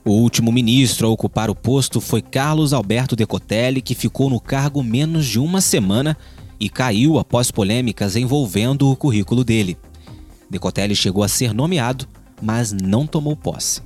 O 0.05 0.11
último 0.11 0.49
ministro 0.49 1.07
a 1.07 1.09
ocupar 1.09 1.49
o 1.49 1.55
posto 1.55 1.99
foi 1.99 2.21
Carlos 2.21 2.71
Alberto 2.71 3.13
Decotelli, 3.13 3.81
que 3.81 3.93
ficou 3.93 4.29
no 4.29 4.39
cargo 4.39 4.81
menos 4.81 5.25
de 5.25 5.37
uma 5.37 5.59
semana 5.59 6.15
e 6.59 6.69
caiu 6.69 7.19
após 7.19 7.51
polêmicas 7.51 8.15
envolvendo 8.15 8.89
o 8.89 8.95
currículo 8.95 9.43
dele. 9.43 9.77
Decotelli 10.49 10.95
chegou 10.95 11.23
a 11.23 11.27
ser 11.27 11.53
nomeado, 11.53 12.07
mas 12.41 12.71
não 12.71 13.05
tomou 13.05 13.35
posse. 13.35 13.81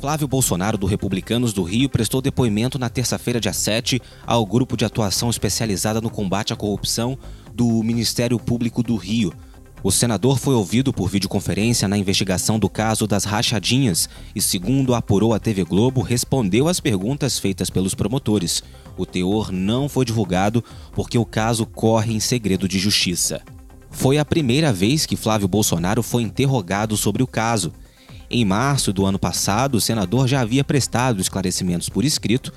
Flávio 0.00 0.28
Bolsonaro, 0.28 0.78
do 0.78 0.86
Republicanos 0.86 1.52
do 1.52 1.64
Rio, 1.64 1.88
prestou 1.88 2.22
depoimento 2.22 2.78
na 2.78 2.88
terça-feira, 2.88 3.40
dia 3.40 3.52
7, 3.52 4.00
ao 4.24 4.46
Grupo 4.46 4.76
de 4.76 4.84
Atuação 4.84 5.28
Especializada 5.28 6.00
no 6.00 6.08
Combate 6.08 6.52
à 6.52 6.56
Corrupção 6.56 7.18
do 7.52 7.82
Ministério 7.82 8.38
Público 8.38 8.80
do 8.80 8.94
Rio. 8.94 9.32
O 9.82 9.92
senador 9.92 10.38
foi 10.38 10.54
ouvido 10.54 10.92
por 10.92 11.08
videoconferência 11.08 11.86
na 11.86 11.96
investigação 11.96 12.58
do 12.58 12.68
caso 12.68 13.06
das 13.06 13.24
rachadinhas 13.24 14.08
e, 14.34 14.42
segundo 14.42 14.94
apurou 14.94 15.32
a 15.32 15.38
TV 15.38 15.62
Globo, 15.62 16.00
respondeu 16.00 16.66
às 16.66 16.80
perguntas 16.80 17.38
feitas 17.38 17.70
pelos 17.70 17.94
promotores. 17.94 18.62
O 18.96 19.06
teor 19.06 19.52
não 19.52 19.88
foi 19.88 20.04
divulgado 20.04 20.64
porque 20.92 21.16
o 21.16 21.24
caso 21.24 21.64
corre 21.64 22.12
em 22.12 22.18
segredo 22.18 22.66
de 22.66 22.78
justiça. 22.78 23.40
Foi 23.90 24.18
a 24.18 24.24
primeira 24.24 24.72
vez 24.72 25.06
que 25.06 25.16
Flávio 25.16 25.46
Bolsonaro 25.46 26.02
foi 26.02 26.22
interrogado 26.22 26.96
sobre 26.96 27.22
o 27.22 27.26
caso. 27.26 27.72
Em 28.28 28.44
março 28.44 28.92
do 28.92 29.06
ano 29.06 29.18
passado, 29.18 29.76
o 29.76 29.80
senador 29.80 30.26
já 30.26 30.40
havia 30.40 30.64
prestado 30.64 31.20
esclarecimentos 31.20 31.88
por 31.88 32.04
escrito, 32.04 32.52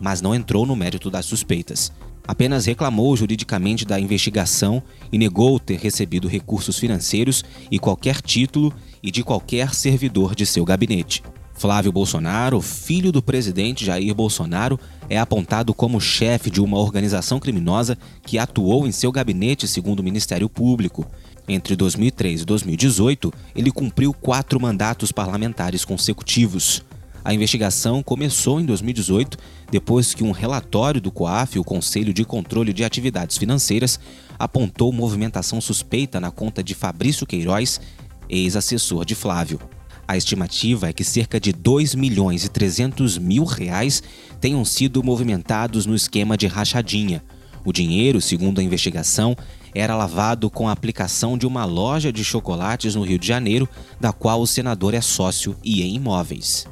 mas 0.00 0.20
não 0.20 0.34
entrou 0.34 0.66
no 0.66 0.76
mérito 0.76 1.10
das 1.10 1.24
suspeitas. 1.24 1.92
Apenas 2.26 2.66
reclamou 2.66 3.16
juridicamente 3.16 3.84
da 3.84 4.00
investigação 4.00 4.82
e 5.12 5.18
negou 5.18 5.60
ter 5.60 5.78
recebido 5.78 6.26
recursos 6.26 6.78
financeiros 6.78 7.44
e 7.70 7.78
qualquer 7.78 8.20
título 8.20 8.72
e 9.02 9.10
de 9.10 9.22
qualquer 9.22 9.74
servidor 9.74 10.34
de 10.34 10.44
seu 10.44 10.64
gabinete. 10.64 11.22
Flávio 11.54 11.90
Bolsonaro, 11.90 12.60
filho 12.60 13.10
do 13.10 13.22
presidente 13.22 13.84
Jair 13.84 14.14
Bolsonaro, 14.14 14.78
é 15.08 15.18
apontado 15.18 15.72
como 15.72 16.00
chefe 16.00 16.50
de 16.50 16.60
uma 16.60 16.78
organização 16.78 17.40
criminosa 17.40 17.96
que 18.22 18.38
atuou 18.38 18.86
em 18.86 18.92
seu 18.92 19.10
gabinete, 19.10 19.66
segundo 19.66 20.00
o 20.00 20.02
Ministério 20.02 20.50
Público. 20.50 21.06
Entre 21.48 21.74
2003 21.74 22.42
e 22.42 22.44
2018, 22.44 23.32
ele 23.54 23.70
cumpriu 23.70 24.12
quatro 24.12 24.60
mandatos 24.60 25.12
parlamentares 25.12 25.84
consecutivos. 25.84 26.82
A 27.26 27.34
investigação 27.34 28.04
começou 28.04 28.60
em 28.60 28.64
2018, 28.64 29.36
depois 29.68 30.14
que 30.14 30.22
um 30.22 30.30
relatório 30.30 31.00
do 31.00 31.10
COAF, 31.10 31.58
o 31.58 31.64
Conselho 31.64 32.14
de 32.14 32.24
Controle 32.24 32.72
de 32.72 32.84
Atividades 32.84 33.36
Financeiras, 33.36 33.98
apontou 34.38 34.92
movimentação 34.92 35.60
suspeita 35.60 36.20
na 36.20 36.30
conta 36.30 36.62
de 36.62 36.72
Fabrício 36.72 37.26
Queiroz, 37.26 37.80
ex-assessor 38.28 39.04
de 39.04 39.16
Flávio. 39.16 39.58
A 40.06 40.16
estimativa 40.16 40.88
é 40.88 40.92
que 40.92 41.02
cerca 41.02 41.40
de 41.40 41.52
2 41.52 41.96
milhões 41.96 42.44
e 42.44 42.48
300 42.48 43.18
mil 43.18 43.42
reais 43.42 44.04
tenham 44.40 44.64
sido 44.64 45.02
movimentados 45.02 45.84
no 45.84 45.96
esquema 45.96 46.36
de 46.36 46.46
rachadinha. 46.46 47.24
O 47.64 47.72
dinheiro, 47.72 48.20
segundo 48.20 48.60
a 48.60 48.62
investigação, 48.62 49.36
era 49.74 49.96
lavado 49.96 50.48
com 50.48 50.68
a 50.68 50.72
aplicação 50.72 51.36
de 51.36 51.44
uma 51.44 51.64
loja 51.64 52.12
de 52.12 52.22
chocolates 52.22 52.94
no 52.94 53.02
Rio 53.02 53.18
de 53.18 53.26
Janeiro, 53.26 53.68
da 54.00 54.12
qual 54.12 54.40
o 54.40 54.46
senador 54.46 54.94
é 54.94 55.00
sócio 55.00 55.56
e 55.64 55.82
em 55.82 55.96
imóveis. 55.96 56.68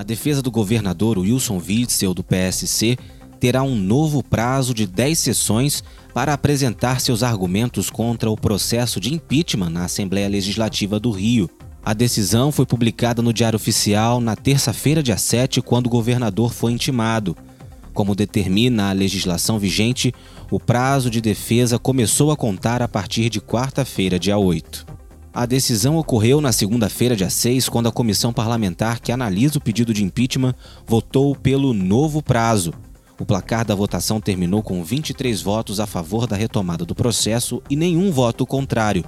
A 0.00 0.02
defesa 0.02 0.40
do 0.40 0.50
governador 0.50 1.18
Wilson 1.18 1.58
Witzel, 1.58 2.14
do 2.14 2.24
PSC, 2.24 2.96
terá 3.38 3.62
um 3.62 3.76
novo 3.76 4.22
prazo 4.22 4.72
de 4.72 4.86
10 4.86 5.18
sessões 5.18 5.84
para 6.14 6.32
apresentar 6.32 7.02
seus 7.02 7.22
argumentos 7.22 7.90
contra 7.90 8.30
o 8.30 8.34
processo 8.34 8.98
de 8.98 9.12
impeachment 9.12 9.68
na 9.68 9.84
Assembleia 9.84 10.26
Legislativa 10.26 10.98
do 10.98 11.10
Rio. 11.10 11.50
A 11.84 11.92
decisão 11.92 12.50
foi 12.50 12.64
publicada 12.64 13.20
no 13.20 13.30
Diário 13.30 13.58
Oficial 13.58 14.22
na 14.22 14.34
terça-feira, 14.34 15.02
dia 15.02 15.18
7, 15.18 15.60
quando 15.60 15.88
o 15.88 15.90
governador 15.90 16.50
foi 16.50 16.72
intimado. 16.72 17.36
Como 17.92 18.14
determina 18.14 18.88
a 18.88 18.94
legislação 18.94 19.58
vigente, 19.58 20.14
o 20.50 20.58
prazo 20.58 21.10
de 21.10 21.20
defesa 21.20 21.78
começou 21.78 22.30
a 22.30 22.36
contar 22.38 22.80
a 22.80 22.88
partir 22.88 23.28
de 23.28 23.38
quarta-feira, 23.38 24.18
dia 24.18 24.38
8. 24.38 24.99
A 25.32 25.46
decisão 25.46 25.96
ocorreu 25.96 26.40
na 26.40 26.50
segunda-feira, 26.50 27.14
dia 27.14 27.30
6, 27.30 27.68
quando 27.68 27.88
a 27.88 27.92
comissão 27.92 28.32
parlamentar 28.32 28.98
que 28.98 29.12
analisa 29.12 29.58
o 29.58 29.60
pedido 29.60 29.94
de 29.94 30.02
impeachment 30.02 30.56
votou 30.84 31.36
pelo 31.36 31.72
novo 31.72 32.20
prazo. 32.20 32.74
O 33.16 33.24
placar 33.24 33.64
da 33.64 33.74
votação 33.74 34.20
terminou 34.20 34.60
com 34.60 34.82
23 34.82 35.40
votos 35.40 35.78
a 35.78 35.86
favor 35.86 36.26
da 36.26 36.34
retomada 36.34 36.84
do 36.84 36.96
processo 36.96 37.62
e 37.70 37.76
nenhum 37.76 38.10
voto 38.10 38.44
contrário. 38.44 39.04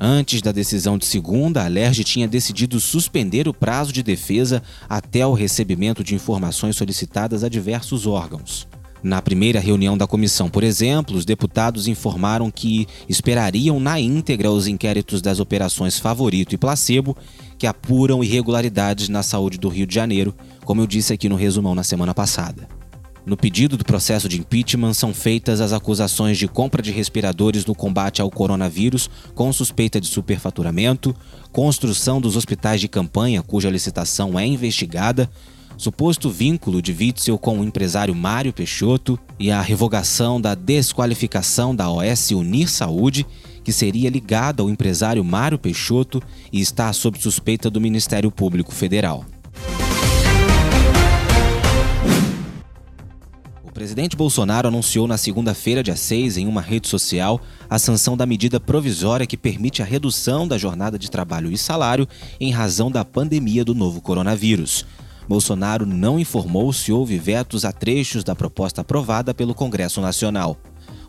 Antes 0.00 0.40
da 0.40 0.50
decisão 0.50 0.96
de 0.96 1.04
segunda, 1.04 1.62
a 1.62 1.68
LERJ 1.68 2.04
tinha 2.04 2.28
decidido 2.28 2.80
suspender 2.80 3.46
o 3.46 3.52
prazo 3.52 3.92
de 3.92 4.02
defesa 4.02 4.62
até 4.88 5.26
o 5.26 5.34
recebimento 5.34 6.02
de 6.02 6.14
informações 6.14 6.76
solicitadas 6.76 7.44
a 7.44 7.50
diversos 7.50 8.06
órgãos. 8.06 8.66
Na 9.06 9.22
primeira 9.22 9.60
reunião 9.60 9.96
da 9.96 10.04
comissão, 10.04 10.50
por 10.50 10.64
exemplo, 10.64 11.16
os 11.16 11.24
deputados 11.24 11.86
informaram 11.86 12.50
que 12.50 12.88
esperariam 13.08 13.78
na 13.78 14.00
íntegra 14.00 14.50
os 14.50 14.66
inquéritos 14.66 15.22
das 15.22 15.38
operações 15.38 15.96
Favorito 15.96 16.56
e 16.56 16.58
Placebo, 16.58 17.16
que 17.56 17.68
apuram 17.68 18.24
irregularidades 18.24 19.08
na 19.08 19.22
saúde 19.22 19.58
do 19.58 19.68
Rio 19.68 19.86
de 19.86 19.94
Janeiro, 19.94 20.34
como 20.64 20.80
eu 20.80 20.88
disse 20.88 21.12
aqui 21.12 21.28
no 21.28 21.36
resumão 21.36 21.72
na 21.72 21.84
semana 21.84 22.12
passada. 22.12 22.66
No 23.24 23.36
pedido 23.36 23.76
do 23.76 23.84
processo 23.84 24.28
de 24.28 24.40
impeachment 24.40 24.94
são 24.94 25.14
feitas 25.14 25.60
as 25.60 25.72
acusações 25.72 26.36
de 26.36 26.48
compra 26.48 26.82
de 26.82 26.90
respiradores 26.90 27.64
no 27.64 27.76
combate 27.76 28.20
ao 28.20 28.28
coronavírus 28.28 29.08
com 29.36 29.52
suspeita 29.52 30.00
de 30.00 30.08
superfaturamento, 30.08 31.14
construção 31.52 32.20
dos 32.20 32.34
hospitais 32.34 32.80
de 32.80 32.88
campanha 32.88 33.40
cuja 33.40 33.70
licitação 33.70 34.36
é 34.36 34.44
investigada, 34.44 35.30
suposto 35.76 36.30
vínculo 36.30 36.80
de 36.80 36.92
Witzel 36.92 37.38
com 37.38 37.60
o 37.60 37.64
empresário 37.64 38.14
Mário 38.14 38.52
Peixoto 38.52 39.18
e 39.38 39.50
a 39.50 39.60
revogação 39.60 40.40
da 40.40 40.54
desqualificação 40.54 41.74
da 41.74 41.90
OS 41.90 42.30
Unir 42.30 42.68
Saúde, 42.68 43.26
que 43.62 43.72
seria 43.72 44.10
ligada 44.10 44.62
ao 44.62 44.70
empresário 44.70 45.24
Mário 45.24 45.58
Peixoto 45.58 46.22
e 46.52 46.60
está 46.60 46.92
sob 46.92 47.20
suspeita 47.20 47.68
do 47.70 47.80
Ministério 47.80 48.30
Público 48.30 48.72
Federal. 48.72 49.24
presidente 53.76 54.16
Bolsonaro 54.16 54.68
anunciou 54.68 55.06
na 55.06 55.18
segunda-feira, 55.18 55.82
dia 55.82 55.94
6, 55.94 56.38
em 56.38 56.46
uma 56.46 56.62
rede 56.62 56.88
social, 56.88 57.38
a 57.68 57.78
sanção 57.78 58.16
da 58.16 58.24
medida 58.24 58.58
provisória 58.58 59.26
que 59.26 59.36
permite 59.36 59.82
a 59.82 59.84
redução 59.84 60.48
da 60.48 60.56
jornada 60.56 60.98
de 60.98 61.10
trabalho 61.10 61.52
e 61.52 61.58
salário 61.58 62.08
em 62.40 62.50
razão 62.50 62.90
da 62.90 63.04
pandemia 63.04 63.62
do 63.62 63.74
novo 63.74 64.00
coronavírus. 64.00 64.86
Bolsonaro 65.28 65.84
não 65.84 66.18
informou 66.18 66.72
se 66.72 66.92
houve 66.92 67.18
vetos 67.18 67.64
a 67.64 67.72
trechos 67.72 68.22
da 68.22 68.34
proposta 68.34 68.80
aprovada 68.80 69.34
pelo 69.34 69.54
Congresso 69.54 70.00
Nacional. 70.00 70.56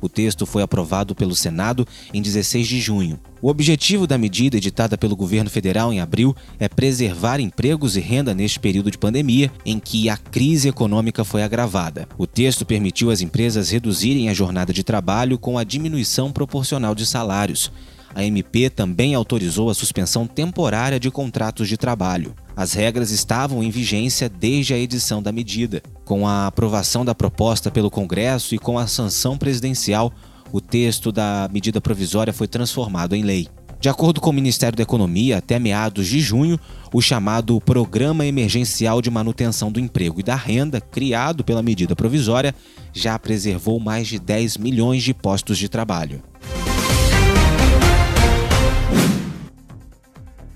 O 0.02 0.08
texto 0.08 0.46
foi 0.46 0.62
aprovado 0.62 1.16
pelo 1.16 1.36
Senado 1.36 1.88
em 2.14 2.22
16 2.22 2.68
de 2.68 2.80
junho. 2.80 3.20
O 3.42 3.50
objetivo 3.50 4.08
da 4.08 4.18
medida 4.18 4.58
editada 4.58 4.98
pelo 4.98 5.16
governo 5.16 5.50
federal 5.50 5.94
em 5.94 6.00
abril 6.00 6.36
é 6.60 6.68
preservar 6.68 7.40
empregos 7.40 7.96
e 7.96 8.00
renda 8.00 8.34
neste 8.34 8.60
período 8.60 8.90
de 8.92 8.98
pandemia 8.98 9.52
em 9.66 9.80
que 9.80 10.10
a 10.10 10.18
crise 10.18 10.70
econômica 10.70 11.24
foi 11.24 11.44
agravada. 11.44 12.08
O 12.18 12.26
texto 12.26 12.66
permitiu 12.66 13.12
às 13.12 13.22
empresas 13.22 13.70
reduzirem 13.70 14.30
a 14.30 14.34
jornada 14.34 14.74
de 14.74 14.84
trabalho 14.84 15.38
com 15.38 15.58
a 15.58 15.64
diminuição 15.64 16.32
proporcional 16.32 16.96
de 16.96 17.06
salários. 17.06 17.72
A 18.14 18.24
MP 18.24 18.70
também 18.70 19.14
autorizou 19.14 19.70
a 19.70 19.74
suspensão 19.74 20.26
temporária 20.26 21.00
de 21.00 21.12
contratos 21.12 21.68
de 21.68 21.78
trabalho. 21.78 22.36
As 22.56 22.74
regras 22.74 23.12
estavam 23.12 23.64
em 23.64 23.70
vigência 23.70 24.28
desde 24.28 24.74
a 24.74 24.78
edição 24.78 25.22
da 25.22 25.32
medida. 25.32 25.82
Com 26.04 26.28
a 26.28 26.48
aprovação 26.48 27.06
da 27.06 27.14
proposta 27.14 27.70
pelo 27.70 27.92
Congresso 27.92 28.56
e 28.56 28.58
com 28.58 28.80
a 28.80 28.88
sanção 28.88 29.38
presidencial, 29.38 30.12
o 30.52 30.60
texto 30.60 31.12
da 31.12 31.50
medida 31.52 31.80
provisória 31.80 32.34
foi 32.34 32.48
transformado 32.48 33.16
em 33.16 33.24
lei. 33.24 33.48
De 33.80 33.90
acordo 33.90 34.20
com 34.20 34.32
o 34.32 34.34
Ministério 34.34 34.76
da 34.76 34.82
Economia, 34.82 35.38
até 35.38 35.60
meados 35.60 36.08
de 36.08 36.20
junho, 36.20 36.60
o 36.92 37.00
chamado 37.00 37.62
Programa 37.62 38.26
Emergencial 38.26 39.04
de 39.04 39.12
Manutenção 39.12 39.72
do 39.72 39.80
Emprego 39.80 40.20
e 40.20 40.24
da 40.24 40.36
Renda, 40.36 40.82
criado 40.82 41.44
pela 41.44 41.62
medida 41.62 41.96
provisória, 41.96 42.56
já 42.92 43.20
preservou 43.20 43.80
mais 43.80 44.08
de 44.08 44.18
10 44.18 44.58
milhões 44.58 45.04
de 45.04 45.14
postos 45.14 45.60
de 45.60 45.70
trabalho. 45.70 46.24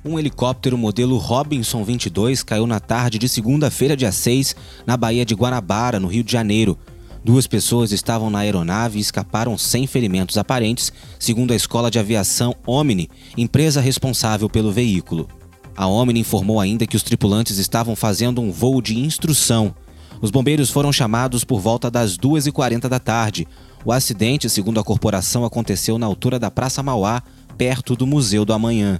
Um 0.03 0.17
helicóptero 0.17 0.75
modelo 0.79 1.15
Robinson 1.17 1.83
22 1.83 2.41
caiu 2.41 2.65
na 2.65 2.79
tarde 2.79 3.19
de 3.19 3.29
segunda-feira, 3.29 3.95
dia 3.95 4.11
6, 4.11 4.55
na 4.83 4.97
Baía 4.97 5.23
de 5.23 5.35
Guanabara, 5.35 5.99
no 5.99 6.07
Rio 6.07 6.23
de 6.23 6.31
Janeiro. 6.31 6.75
Duas 7.23 7.45
pessoas 7.45 7.91
estavam 7.91 8.27
na 8.27 8.39
aeronave 8.39 8.97
e 8.97 9.01
escaparam 9.01 9.55
sem 9.59 9.85
ferimentos 9.85 10.39
aparentes, 10.39 10.91
segundo 11.19 11.53
a 11.53 11.55
Escola 11.55 11.91
de 11.91 11.99
Aviação 11.99 12.55
Omni, 12.65 13.11
empresa 13.37 13.79
responsável 13.79 14.49
pelo 14.49 14.71
veículo. 14.71 15.29
A 15.77 15.85
Omni 15.85 16.19
informou 16.19 16.59
ainda 16.59 16.87
que 16.87 16.97
os 16.97 17.03
tripulantes 17.03 17.59
estavam 17.59 17.95
fazendo 17.95 18.41
um 18.41 18.51
voo 18.51 18.81
de 18.81 18.97
instrução. 18.97 19.71
Os 20.19 20.31
bombeiros 20.31 20.71
foram 20.71 20.91
chamados 20.91 21.43
por 21.43 21.59
volta 21.59 21.91
das 21.91 22.17
2h40 22.17 22.89
da 22.89 22.99
tarde. 22.99 23.47
O 23.85 23.91
acidente, 23.91 24.49
segundo 24.49 24.79
a 24.79 24.83
corporação, 24.83 25.45
aconteceu 25.45 25.99
na 25.99 26.07
altura 26.07 26.39
da 26.39 26.49
Praça 26.49 26.81
Mauá, 26.81 27.21
perto 27.55 27.95
do 27.95 28.07
Museu 28.07 28.43
do 28.43 28.51
Amanhã. 28.51 28.99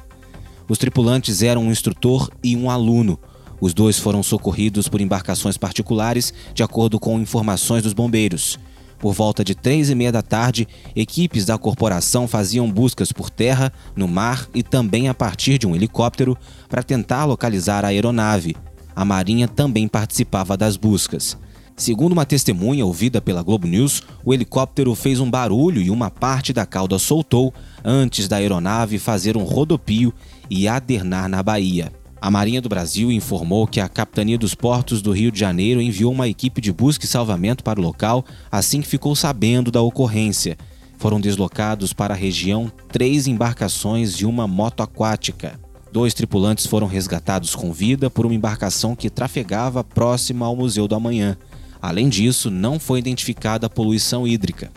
Os 0.72 0.78
tripulantes 0.78 1.44
eram 1.44 1.66
um 1.66 1.70
instrutor 1.70 2.30
e 2.42 2.56
um 2.56 2.70
aluno. 2.70 3.20
Os 3.60 3.74
dois 3.74 4.00
foram 4.00 4.24
socorridos 4.24 4.88
por 4.88 5.01
embarcações 5.01 5.58
particulares, 5.58 6.34
de 6.54 6.63
acordo 6.63 6.98
com 6.98 7.20
informações 7.20 7.84
dos 7.84 7.92
bombeiros. 7.92 8.58
Por 8.98 9.12
volta 9.12 9.44
de 9.44 9.54
três 9.54 9.90
e 9.90 9.96
meia 9.96 10.13
da 10.13 10.22
tarde, 10.22 10.66
equipes 10.96 11.44
da 11.44 11.58
corporação 11.58 12.25
faziam 12.25 12.72
buscas 12.72 13.12
por 13.12 13.30
terra, 13.30 13.70
no 13.98 14.08
mar 14.08 14.48
e 14.56 14.63
também 14.63 15.10
a 15.10 15.13
partir 15.13 15.58
de 15.58 15.68
um 15.68 15.75
helicóptero 15.75 16.38
para 16.70 16.82
tentar 16.82 17.25
localizar 17.25 17.84
a 17.84 17.90
aeronave. 17.90 18.56
A 18.96 19.04
Marinha 19.04 19.50
também 19.50 19.90
participava 19.90 20.56
das 20.56 20.78
buscas. 20.78 21.38
Segundo 21.75 22.13
uma 22.13 22.25
testemunha 22.25 22.86
ouvida 22.86 23.20
pela 23.20 23.42
Globo 23.42 23.68
News, 23.68 24.04
o 24.24 24.34
helicóptero 24.34 24.96
fez 24.96 25.20
um 25.20 25.30
barulho 25.30 25.82
e 25.82 25.90
uma 25.90 26.10
parte 26.10 26.54
da 26.54 26.66
cauda 26.66 26.98
soltou 26.98 27.54
antes 27.84 28.30
da 28.30 28.38
aeronave 28.38 29.00
fazer 29.00 29.36
um 29.36 29.44
rodopio 29.44 30.13
e 30.51 30.67
adernar 30.67 31.29
na 31.29 31.41
Bahia. 31.41 31.93
A 32.22 32.29
Marinha 32.29 32.62
do 32.62 32.67
Brasil 32.67 33.10
informou 33.10 33.65
que 33.65 33.79
a 33.79 33.88
Capitania 33.88 34.38
dos 34.38 34.53
Portos 34.53 35.01
do 35.01 35.13
Rio 35.13 35.31
de 35.31 35.39
Janeiro 35.39 35.81
enviou 35.81 36.12
uma 36.12 36.27
equipe 36.27 36.60
de 36.60 36.74
busca 36.74 37.05
e 37.05 37.08
salvamento 37.08 37.63
para 37.63 37.79
o 37.79 37.84
local 37.84 38.25
assim 38.51 38.81
que 38.81 38.88
ficou 38.88 39.15
sabendo 39.15 39.72
da 39.72 39.81
ocorrência. 39.81 40.58
Foram 41.00 41.22
deslocados 41.22 41.93
para 41.93 42.13
a 42.13 42.17
região 42.17 42.70
três 42.89 43.27
embarcações 43.27 44.15
e 44.15 44.25
uma 44.25 44.46
moto 44.46 44.84
aquática. 44.84 45.58
Dois 45.91 46.13
tripulantes 46.13 46.65
foram 46.65 46.86
resgatados 46.86 47.55
com 47.55 47.72
vida 47.72 48.10
por 48.10 48.25
uma 48.25 48.36
embarcação 48.36 48.93
que 48.93 49.10
trafegava 49.10 49.84
próxima 49.86 50.46
ao 50.46 50.55
Museu 50.55 50.86
do 50.86 50.96
Amanhã. 50.96 51.38
Além 51.81 52.10
disso, 52.10 52.51
não 52.51 52.77
foi 52.77 53.00
identificada 53.00 53.70
poluição 53.70 54.27
hídrica. 54.27 54.70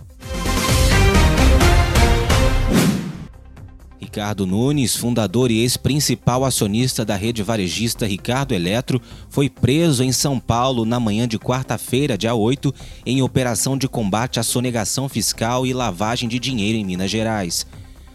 Ricardo 4.15 4.47
Nunes, 4.47 4.95
fundador 4.95 5.51
e 5.51 5.59
ex-principal 5.59 6.45
acionista 6.45 7.05
da 7.05 7.17
rede 7.17 7.43
varejista 7.43 8.07
Ricardo 8.07 8.53
Eletro, 8.53 9.03
foi 9.29 9.51
preso 9.51 10.05
em 10.05 10.13
São 10.13 10.39
Paulo 10.39 10.85
na 10.85 11.01
manhã 11.01 11.27
de 11.27 11.37
quarta-feira, 11.37 12.17
dia 12.17 12.33
8, 12.33 12.73
em 13.05 13.23
operação 13.23 13.77
de 13.77 13.89
combate 13.89 14.39
à 14.39 14.45
sonegação 14.45 15.09
fiscal 15.09 15.67
e 15.67 15.73
lavagem 15.73 16.29
de 16.29 16.39
dinheiro 16.39 16.79
em 16.79 16.85
Minas 16.85 17.11
Gerais. 17.11 17.67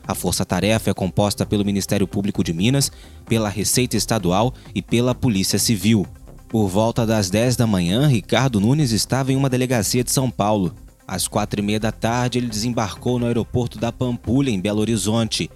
A 0.08 0.16
força-tarefa 0.16 0.90
é 0.90 0.94
composta 0.94 1.46
pelo 1.46 1.66
Ministério 1.66 2.08
Público 2.08 2.46
de 2.46 2.54
Minas, 2.54 2.90
pela 3.28 3.50
Receita 3.50 3.98
Estadual 3.98 4.54
e 4.74 4.82
pela 4.82 5.14
Polícia 5.14 5.60
Civil. 5.60 6.08
Por 6.48 6.70
volta 6.70 7.06
das 7.06 7.30
10 7.30 7.58
da 7.58 7.68
manhã, 7.68 8.08
Ricardo 8.08 8.62
Nunes 8.62 8.94
estava 8.94 9.34
em 9.34 9.36
uma 9.36 9.50
delegacia 9.50 10.02
de 10.02 10.14
São 10.14 10.32
Paulo. 10.32 10.74
Às 11.06 11.28
quatro 11.28 11.60
e 11.60 11.64
meia 11.64 11.80
da 11.80 11.92
tarde, 11.92 12.38
ele 12.38 12.48
desembarcou 12.48 13.20
no 13.20 13.26
aeroporto 13.26 13.78
da 13.78 13.92
Pampulha, 13.92 14.50
em 14.50 14.62
Belo 14.62 14.80
Horizonte. 14.80 15.50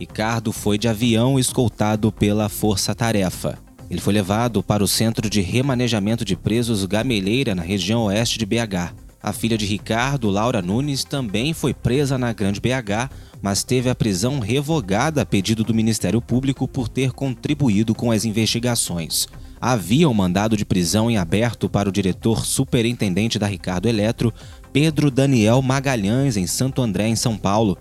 Ricardo 0.00 0.50
foi 0.50 0.78
de 0.78 0.88
avião 0.88 1.38
escoltado 1.38 2.10
pela 2.10 2.48
Força 2.48 2.94
Tarefa. 2.94 3.58
Ele 3.90 4.00
foi 4.00 4.14
levado 4.14 4.62
para 4.62 4.82
o 4.82 4.88
Centro 4.88 5.28
de 5.28 5.42
Remanejamento 5.42 6.24
de 6.24 6.34
Presos 6.34 6.86
Gameleira, 6.86 7.54
na 7.54 7.60
região 7.60 8.04
oeste 8.04 8.38
de 8.38 8.46
BH. 8.46 8.94
A 9.22 9.30
filha 9.34 9.58
de 9.58 9.66
Ricardo, 9.66 10.30
Laura 10.30 10.62
Nunes, 10.62 11.04
também 11.04 11.52
foi 11.52 11.74
presa 11.74 12.16
na 12.16 12.32
Grande 12.32 12.62
BH, 12.62 13.10
mas 13.42 13.62
teve 13.62 13.90
a 13.90 13.94
prisão 13.94 14.38
revogada 14.38 15.20
a 15.20 15.26
pedido 15.26 15.62
do 15.62 15.74
Ministério 15.74 16.22
Público 16.22 16.66
por 16.66 16.88
ter 16.88 17.12
contribuído 17.12 17.94
com 17.94 18.10
as 18.10 18.24
investigações. 18.24 19.28
Havia 19.60 20.08
um 20.08 20.14
mandado 20.14 20.56
de 20.56 20.64
prisão 20.64 21.10
em 21.10 21.18
aberto 21.18 21.68
para 21.68 21.90
o 21.90 21.92
diretor 21.92 22.46
superintendente 22.46 23.38
da 23.38 23.46
Ricardo 23.46 23.86
Eletro, 23.86 24.32
Pedro 24.72 25.10
Daniel 25.10 25.60
Magalhães, 25.60 26.38
em 26.38 26.46
Santo 26.46 26.80
André, 26.80 27.08
em 27.08 27.16
São 27.16 27.36
Paulo. 27.36 27.76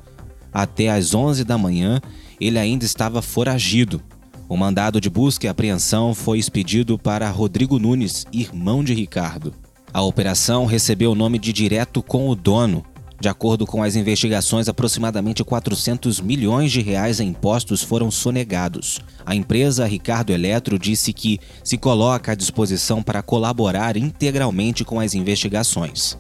Até 0.54 0.90
às 0.90 1.14
11 1.14 1.44
da 1.44 1.58
manhã, 1.58 2.02
ele 2.40 2.58
ainda 2.58 2.86
estava 2.86 3.22
foragido. 3.22 4.02
O 4.48 4.58
mandado 4.58 5.00
de 5.00 5.10
busca 5.10 5.46
e 5.46 5.50
apreensão 5.50 6.16
foi 6.16 6.40
expedido 6.40 6.98
para 6.98 7.30
Rodrigo 7.30 7.78
Nunes, 7.78 8.26
irmão 8.34 8.84
de 8.84 8.94
Ricardo. 8.94 9.54
A 9.94 10.02
operação 10.02 10.66
recebeu 10.66 11.12
o 11.12 11.16
nome 11.16 11.38
de 11.38 11.54
Direto 11.54 12.02
com 12.02 12.30
o 12.30 12.36
Dono. 12.36 12.84
De 13.20 13.28
acordo 13.28 13.66
com 13.66 13.84
as 13.84 13.96
investigações, 13.96 14.70
aproximadamente 14.70 15.44
400 15.44 16.22
milhões 16.22 16.72
de 16.72 16.82
reais 16.82 17.20
em 17.20 17.28
impostos 17.30 17.84
foram 17.84 18.10
sonegados. 18.10 19.02
A 19.26 19.36
empresa 19.36 19.86
Ricardo 19.86 20.32
Eletro 20.32 20.80
disse 20.80 21.12
que 21.12 21.38
se 21.64 21.78
coloca 21.78 22.32
à 22.32 22.36
disposição 22.36 23.04
para 23.04 23.22
colaborar 23.22 23.98
integralmente 23.98 24.86
com 24.86 25.00
as 25.00 25.14
investigações. 25.14 26.18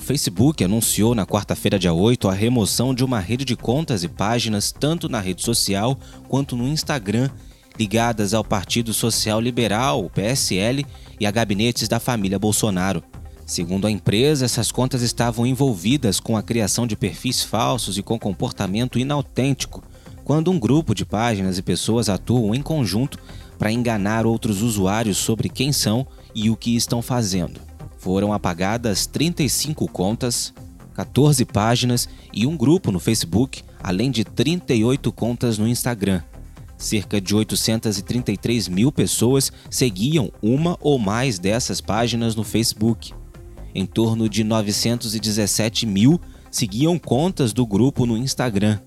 O 0.00 0.02
Facebook 0.02 0.64
anunciou 0.64 1.14
na 1.14 1.26
quarta-feira, 1.26 1.78
dia 1.78 1.92
8, 1.92 2.26
a 2.26 2.32
remoção 2.32 2.94
de 2.94 3.04
uma 3.04 3.20
rede 3.20 3.44
de 3.44 3.54
contas 3.54 4.02
e 4.02 4.08
páginas 4.08 4.72
tanto 4.72 5.10
na 5.10 5.20
rede 5.20 5.42
social 5.42 5.94
quanto 6.26 6.56
no 6.56 6.66
Instagram 6.66 7.28
ligadas 7.78 8.32
ao 8.32 8.42
Partido 8.42 8.94
Social 8.94 9.38
Liberal, 9.42 10.02
o 10.02 10.08
PSL, 10.08 10.86
e 11.20 11.26
a 11.26 11.30
gabinetes 11.30 11.86
da 11.86 12.00
família 12.00 12.38
Bolsonaro. 12.38 13.04
Segundo 13.44 13.86
a 13.86 13.90
empresa, 13.90 14.46
essas 14.46 14.72
contas 14.72 15.02
estavam 15.02 15.46
envolvidas 15.46 16.18
com 16.18 16.34
a 16.34 16.42
criação 16.42 16.86
de 16.86 16.96
perfis 16.96 17.42
falsos 17.42 17.98
e 17.98 18.02
com 18.02 18.18
comportamento 18.18 18.98
inautêntico, 18.98 19.84
quando 20.24 20.50
um 20.50 20.58
grupo 20.58 20.94
de 20.94 21.04
páginas 21.04 21.58
e 21.58 21.62
pessoas 21.62 22.08
atuam 22.08 22.54
em 22.54 22.62
conjunto 22.62 23.18
para 23.58 23.70
enganar 23.70 24.24
outros 24.24 24.62
usuários 24.62 25.18
sobre 25.18 25.50
quem 25.50 25.74
são 25.74 26.06
e 26.34 26.48
o 26.48 26.56
que 26.56 26.74
estão 26.74 27.02
fazendo. 27.02 27.69
Foram 28.00 28.32
apagadas 28.32 29.04
35 29.04 29.86
contas, 29.86 30.54
14 30.94 31.44
páginas 31.44 32.08
e 32.32 32.46
um 32.46 32.56
grupo 32.56 32.90
no 32.90 32.98
Facebook, 32.98 33.62
além 33.82 34.10
de 34.10 34.24
38 34.24 35.12
contas 35.12 35.58
no 35.58 35.68
Instagram. 35.68 36.22
Cerca 36.78 37.20
de 37.20 37.34
833 37.34 38.68
mil 38.68 38.90
pessoas 38.90 39.52
seguiam 39.68 40.32
uma 40.40 40.78
ou 40.80 40.98
mais 40.98 41.38
dessas 41.38 41.82
páginas 41.82 42.34
no 42.34 42.42
Facebook. 42.42 43.12
Em 43.74 43.84
torno 43.84 44.30
de 44.30 44.44
917 44.44 45.84
mil 45.84 46.18
seguiam 46.50 46.98
contas 46.98 47.52
do 47.52 47.66
grupo 47.66 48.06
no 48.06 48.16
Instagram. 48.16 48.80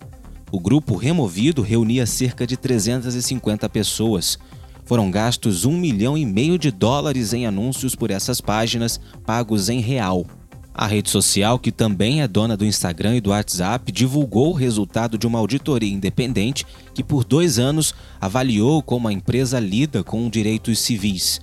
O 0.51 0.59
grupo 0.59 0.95
removido 0.95 1.61
reunia 1.61 2.07
cerca 2.07 2.47
de 2.47 2.57
350 2.57 3.69
pessoas, 3.69 4.39
foram 4.85 5.09
gastos 5.09 5.65
um 5.65 5.77
milhão 5.77 6.17
e 6.17 6.25
meio 6.25 6.57
de 6.57 6.71
dólares 6.71 7.33
em 7.33 7.45
anúncios 7.45 7.95
por 7.95 8.11
essas 8.11 8.41
páginas, 8.41 8.99
pagos 9.25 9.69
em 9.69 9.79
real. 9.79 10.25
A 10.75 10.87
rede 10.87 11.09
social, 11.09 11.59
que 11.59 11.71
também 11.71 12.21
é 12.21 12.27
dona 12.27 12.57
do 12.57 12.65
Instagram 12.65 13.17
e 13.17 13.21
do 13.21 13.29
WhatsApp, 13.29 13.91
divulgou 13.91 14.49
o 14.49 14.55
resultado 14.55 15.17
de 15.17 15.27
uma 15.27 15.37
auditoria 15.37 15.93
independente 15.93 16.65
que, 16.95 17.03
por 17.03 17.23
dois 17.23 17.59
anos, 17.59 17.93
avaliou 18.19 18.81
como 18.81 19.07
a 19.07 19.13
empresa 19.13 19.59
lida 19.59 20.03
com 20.03 20.27
direitos 20.29 20.79
civis. 20.79 21.39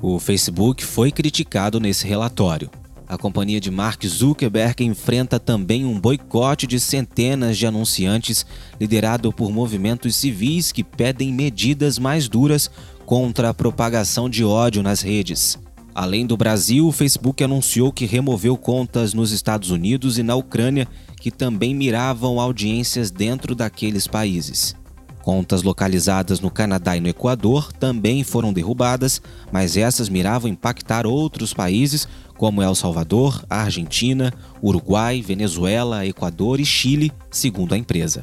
O 0.00 0.20
Facebook 0.20 0.84
foi 0.84 1.10
criticado 1.10 1.80
nesse 1.80 2.06
relatório. 2.06 2.70
A 3.08 3.16
companhia 3.16 3.58
de 3.58 3.70
Mark 3.70 4.04
Zuckerberg 4.04 4.84
enfrenta 4.84 5.40
também 5.40 5.86
um 5.86 5.98
boicote 5.98 6.66
de 6.66 6.78
centenas 6.78 7.56
de 7.56 7.66
anunciantes, 7.66 8.44
liderado 8.78 9.32
por 9.32 9.50
movimentos 9.50 10.14
civis 10.14 10.70
que 10.70 10.84
pedem 10.84 11.32
medidas 11.32 11.98
mais 11.98 12.28
duras 12.28 12.70
contra 13.06 13.48
a 13.48 13.54
propagação 13.54 14.28
de 14.28 14.44
ódio 14.44 14.82
nas 14.82 15.00
redes. 15.00 15.58
Além 15.94 16.26
do 16.26 16.36
Brasil, 16.36 16.86
o 16.86 16.92
Facebook 16.92 17.42
anunciou 17.42 17.90
que 17.90 18.04
removeu 18.04 18.58
contas 18.58 19.14
nos 19.14 19.32
Estados 19.32 19.70
Unidos 19.70 20.18
e 20.18 20.22
na 20.22 20.34
Ucrânia 20.34 20.86
que 21.18 21.30
também 21.30 21.74
miravam 21.74 22.38
audiências 22.38 23.10
dentro 23.10 23.54
daqueles 23.54 24.06
países. 24.06 24.76
Contas 25.28 25.62
localizadas 25.62 26.40
no 26.40 26.50
Canadá 26.50 26.96
e 26.96 27.00
no 27.00 27.08
Equador 27.08 27.70
também 27.70 28.24
foram 28.24 28.50
derrubadas, 28.50 29.20
mas 29.52 29.76
essas 29.76 30.08
miravam 30.08 30.50
impactar 30.50 31.06
outros 31.06 31.52
países 31.52 32.08
como 32.38 32.62
El 32.62 32.74
Salvador, 32.74 33.44
Argentina, 33.50 34.32
Uruguai, 34.62 35.20
Venezuela, 35.20 36.06
Equador 36.06 36.60
e 36.60 36.64
Chile, 36.64 37.12
segundo 37.30 37.74
a 37.74 37.76
empresa. 37.76 38.22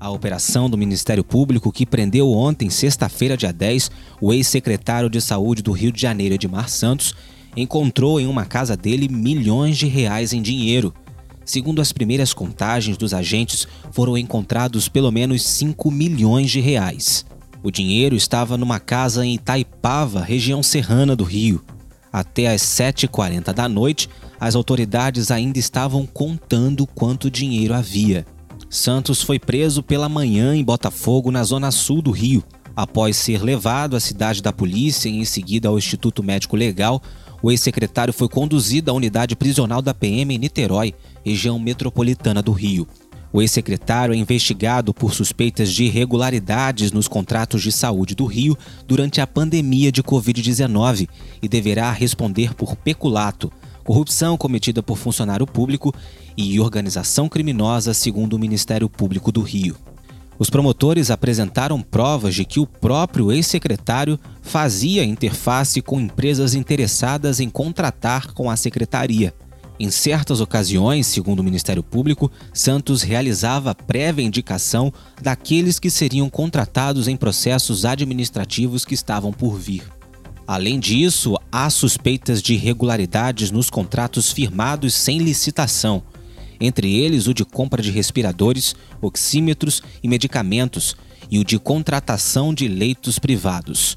A 0.00 0.10
operação 0.10 0.68
do 0.68 0.76
Ministério 0.76 1.22
Público 1.22 1.70
que 1.70 1.86
prendeu 1.86 2.32
ontem, 2.32 2.68
sexta-feira, 2.70 3.36
dia 3.36 3.52
10, 3.52 3.88
o 4.20 4.32
ex-secretário 4.32 5.08
de 5.08 5.20
Saúde 5.20 5.62
do 5.62 5.70
Rio 5.70 5.92
de 5.92 6.02
Janeiro, 6.02 6.34
Edmar 6.34 6.68
Santos, 6.68 7.14
encontrou 7.56 8.20
em 8.20 8.26
uma 8.26 8.44
casa 8.44 8.76
dele 8.76 9.08
milhões 9.08 9.78
de 9.78 9.86
reais 9.86 10.32
em 10.32 10.42
dinheiro. 10.42 10.92
Segundo 11.50 11.82
as 11.82 11.90
primeiras 11.90 12.32
contagens 12.32 12.96
dos 12.96 13.12
agentes, 13.12 13.66
foram 13.90 14.16
encontrados 14.16 14.88
pelo 14.88 15.10
menos 15.10 15.42
5 15.42 15.90
milhões 15.90 16.48
de 16.48 16.60
reais. 16.60 17.26
O 17.60 17.72
dinheiro 17.72 18.14
estava 18.14 18.56
numa 18.56 18.78
casa 18.78 19.26
em 19.26 19.34
Itaipava, 19.34 20.20
região 20.20 20.62
serrana 20.62 21.16
do 21.16 21.24
Rio. 21.24 21.60
Até 22.12 22.46
às 22.46 22.62
7h40 22.62 23.52
da 23.52 23.68
noite, 23.68 24.08
as 24.38 24.54
autoridades 24.54 25.32
ainda 25.32 25.58
estavam 25.58 26.06
contando 26.06 26.86
quanto 26.86 27.28
dinheiro 27.28 27.74
havia. 27.74 28.24
Santos 28.68 29.20
foi 29.20 29.40
preso 29.40 29.82
pela 29.82 30.08
manhã 30.08 30.54
em 30.54 30.62
Botafogo, 30.62 31.32
na 31.32 31.42
zona 31.42 31.72
sul 31.72 32.00
do 32.00 32.12
Rio. 32.12 32.44
Após 32.76 33.16
ser 33.16 33.42
levado 33.42 33.96
à 33.96 34.00
cidade 34.00 34.40
da 34.40 34.52
polícia 34.52 35.08
e 35.08 35.18
em 35.18 35.24
seguida 35.24 35.68
ao 35.68 35.76
Instituto 35.76 36.22
Médico 36.22 36.54
Legal, 36.54 37.02
o 37.42 37.50
ex-secretário 37.50 38.12
foi 38.12 38.28
conduzido 38.28 38.90
à 38.90 38.94
unidade 38.94 39.34
prisional 39.34 39.80
da 39.80 39.94
PM 39.94 40.34
em 40.34 40.38
Niterói, 40.38 40.94
região 41.24 41.58
metropolitana 41.58 42.42
do 42.42 42.52
Rio. 42.52 42.86
O 43.32 43.40
ex-secretário 43.40 44.12
é 44.12 44.16
investigado 44.16 44.92
por 44.92 45.14
suspeitas 45.14 45.72
de 45.72 45.84
irregularidades 45.84 46.90
nos 46.90 47.06
contratos 47.06 47.62
de 47.62 47.70
saúde 47.70 48.14
do 48.14 48.26
Rio 48.26 48.58
durante 48.86 49.20
a 49.20 49.26
pandemia 49.26 49.92
de 49.92 50.02
Covid-19 50.02 51.08
e 51.40 51.48
deverá 51.48 51.92
responder 51.92 52.54
por 52.54 52.74
peculato, 52.74 53.52
corrupção 53.84 54.36
cometida 54.36 54.82
por 54.82 54.98
funcionário 54.98 55.46
público 55.46 55.94
e 56.36 56.58
organização 56.58 57.28
criminosa, 57.28 57.94
segundo 57.94 58.34
o 58.34 58.38
Ministério 58.38 58.88
Público 58.88 59.30
do 59.30 59.42
Rio. 59.42 59.76
Os 60.40 60.48
promotores 60.48 61.10
apresentaram 61.10 61.82
provas 61.82 62.34
de 62.34 62.46
que 62.46 62.58
o 62.58 62.66
próprio 62.66 63.30
ex-secretário 63.30 64.18
fazia 64.40 65.04
interface 65.04 65.82
com 65.82 66.00
empresas 66.00 66.54
interessadas 66.54 67.40
em 67.40 67.50
contratar 67.50 68.32
com 68.32 68.50
a 68.50 68.56
secretaria. 68.56 69.34
Em 69.78 69.90
certas 69.90 70.40
ocasiões, 70.40 71.06
segundo 71.06 71.40
o 71.40 71.44
Ministério 71.44 71.82
Público, 71.82 72.32
Santos 72.54 73.02
realizava 73.02 73.74
prévia 73.74 74.24
indicação 74.24 74.90
daqueles 75.20 75.78
que 75.78 75.90
seriam 75.90 76.30
contratados 76.30 77.06
em 77.06 77.18
processos 77.18 77.84
administrativos 77.84 78.86
que 78.86 78.94
estavam 78.94 79.34
por 79.34 79.58
vir. 79.58 79.82
Além 80.46 80.80
disso, 80.80 81.36
há 81.52 81.68
suspeitas 81.68 82.40
de 82.40 82.54
irregularidades 82.54 83.50
nos 83.50 83.68
contratos 83.68 84.32
firmados 84.32 84.94
sem 84.94 85.18
licitação, 85.18 86.02
entre 86.60 86.94
eles 86.94 87.26
o 87.26 87.34
de 87.34 87.44
compra 87.44 87.82
de 87.82 87.90
respiradores, 87.90 88.74
oxímetros 89.00 89.82
e 90.02 90.08
medicamentos, 90.08 90.94
e 91.30 91.38
o 91.38 91.44
de 91.44 91.58
contratação 91.58 92.52
de 92.52 92.66
leitos 92.68 93.18
privados. 93.18 93.96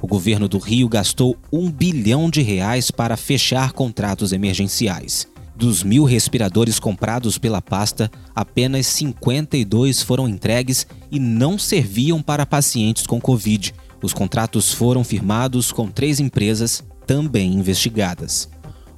O 0.00 0.06
governo 0.06 0.48
do 0.48 0.58
Rio 0.58 0.88
gastou 0.88 1.36
um 1.52 1.70
bilhão 1.70 2.28
de 2.28 2.42
reais 2.42 2.90
para 2.90 3.16
fechar 3.16 3.72
contratos 3.72 4.32
emergenciais. 4.32 5.28
Dos 5.54 5.84
mil 5.84 6.02
respiradores 6.02 6.80
comprados 6.80 7.38
pela 7.38 7.62
pasta, 7.62 8.10
apenas 8.34 8.86
52 8.88 10.02
foram 10.02 10.28
entregues 10.28 10.86
e 11.10 11.20
não 11.20 11.56
serviam 11.56 12.20
para 12.20 12.44
pacientes 12.44 13.06
com 13.06 13.20
Covid. 13.20 13.72
Os 14.02 14.12
contratos 14.12 14.72
foram 14.72 15.04
firmados 15.04 15.70
com 15.70 15.88
três 15.88 16.18
empresas 16.18 16.82
também 17.06 17.52
investigadas. 17.52 18.48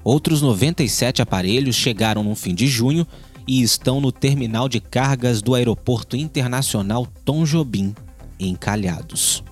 Outros 0.04 0.42
97 0.42 1.22
aparelhos 1.22 1.74
chegaram 1.74 2.22
no 2.22 2.34
fim 2.34 2.54
de 2.54 2.66
junho 2.66 3.06
e 3.48 3.62
estão 3.62 4.02
no 4.02 4.12
terminal 4.12 4.68
de 4.68 4.78
cargas 4.78 5.40
do 5.40 5.54
Aeroporto 5.54 6.14
Internacional 6.14 7.06
Tom 7.24 7.44
Jobim, 7.44 7.94
em 8.38 8.54
Calhados. 8.54 9.42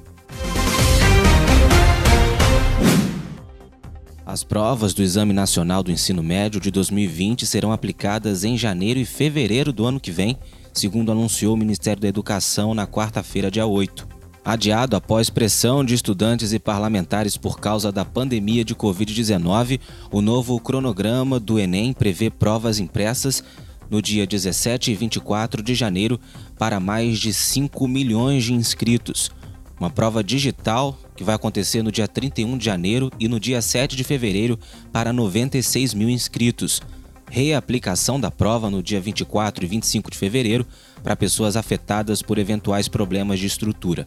As 4.27 4.45
provas 4.45 4.93
do 4.93 5.03
Exame 5.03 5.33
Nacional 5.33 5.83
do 5.83 5.91
Ensino 5.91 6.23
Médio 6.23 6.61
de 6.61 6.71
2020 6.71 7.47
serão 7.47 7.73
aplicadas 7.73 8.45
em 8.45 8.57
janeiro 8.57 9.01
e 9.01 9.07
fevereiro 9.07 9.73
do 9.73 9.87
ano 9.87 9.99
que 9.99 10.11
vem, 10.11 10.39
segundo 10.73 11.11
anunciou 11.11 11.55
o 11.55 11.57
Ministério 11.57 12.01
da 12.01 12.09
Educação 12.09 12.75
na 12.75 12.87
quarta-feira, 12.87 13.51
dia 13.51 13.67
8. 13.67 14.12
Adiado 14.45 14.97
após 14.97 15.31
pressão 15.31 15.85
de 15.85 15.95
estudantes 15.95 16.53
e 16.53 16.59
parlamentares 16.59 17.37
por 17.37 17.61
causa 17.61 17.93
da 17.93 18.05
pandemia 18.05 18.65
de 18.65 18.75
Covid-19, 18.75 19.79
o 20.11 20.21
novo 20.21 20.59
cronograma 20.59 21.39
do 21.39 21.61
Enem 21.61 21.93
prevê 21.93 22.29
provas 22.29 22.81
impressas 22.81 23.45
no 23.89 24.03
dia 24.03 24.27
17 24.27 24.91
e 24.91 24.95
24 24.97 25.63
de 25.63 25.77
janeiro 25.77 26.19
para 26.59 26.81
mais 26.81 27.21
de 27.21 27.33
5 27.33 27.87
milhões 27.87 28.43
de 28.43 28.53
inscritos. 28.53 29.31
Uma 29.79 29.91
prova 29.91 30.25
digital 30.25 30.99
que 31.15 31.23
vai 31.23 31.37
acontecer 31.37 31.81
no 31.85 31.93
dia 31.93 32.09
31 32.09 32.59
de 32.59 32.65
janeiro 32.65 33.13
e 33.21 33.29
no 33.29 33.39
dia 33.39 33.63
7 33.63 33.95
de 33.95 34.03
fevereiro 34.03 34.59
para 34.93 35.13
96 35.13 35.95
mil 35.95 36.11
inscritos. 36.11 36.83
Reaplicação 37.31 38.19
da 38.19 38.31
prova 38.31 38.69
no 38.69 38.83
dia 38.83 39.01
24 39.01 39.65
e 39.65 39.69
25 39.69 40.11
de 40.11 40.19
fevereiro 40.19 40.67
para 41.01 41.15
pessoas 41.15 41.57
afetadas 41.57 42.23
por 42.23 42.39
eventuais 42.39 42.89
problemas 42.89 43.39
de 43.39 43.47
estrutura 43.47 44.05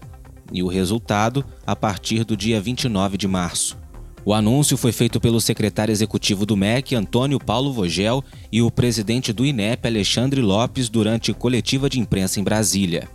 e 0.52 0.62
o 0.64 0.68
resultado 0.68 1.44
a 1.66 1.76
partir 1.76 2.24
do 2.24 2.36
dia 2.36 2.62
29 2.62 3.18
de 3.18 3.28
março. 3.28 3.78
O 4.26 4.34
anúncio 4.34 4.76
foi 4.76 4.92
feito 4.92 5.20
pelo 5.20 5.40
secretário 5.40 5.92
executivo 5.92 6.48
do 6.48 6.58
MEC, 6.58 6.96
Antônio 6.96 7.40
Paulo 7.40 7.72
Vogel, 7.72 8.24
e 8.52 8.60
o 8.60 8.72
presidente 8.72 9.32
do 9.32 9.46
INEP, 9.46 9.88
Alexandre 9.88 10.42
Lopes, 10.42 10.90
durante 10.90 11.32
coletiva 11.32 11.88
de 11.88 12.00
imprensa 12.00 12.40
em 12.40 12.44
Brasília. 12.44 13.08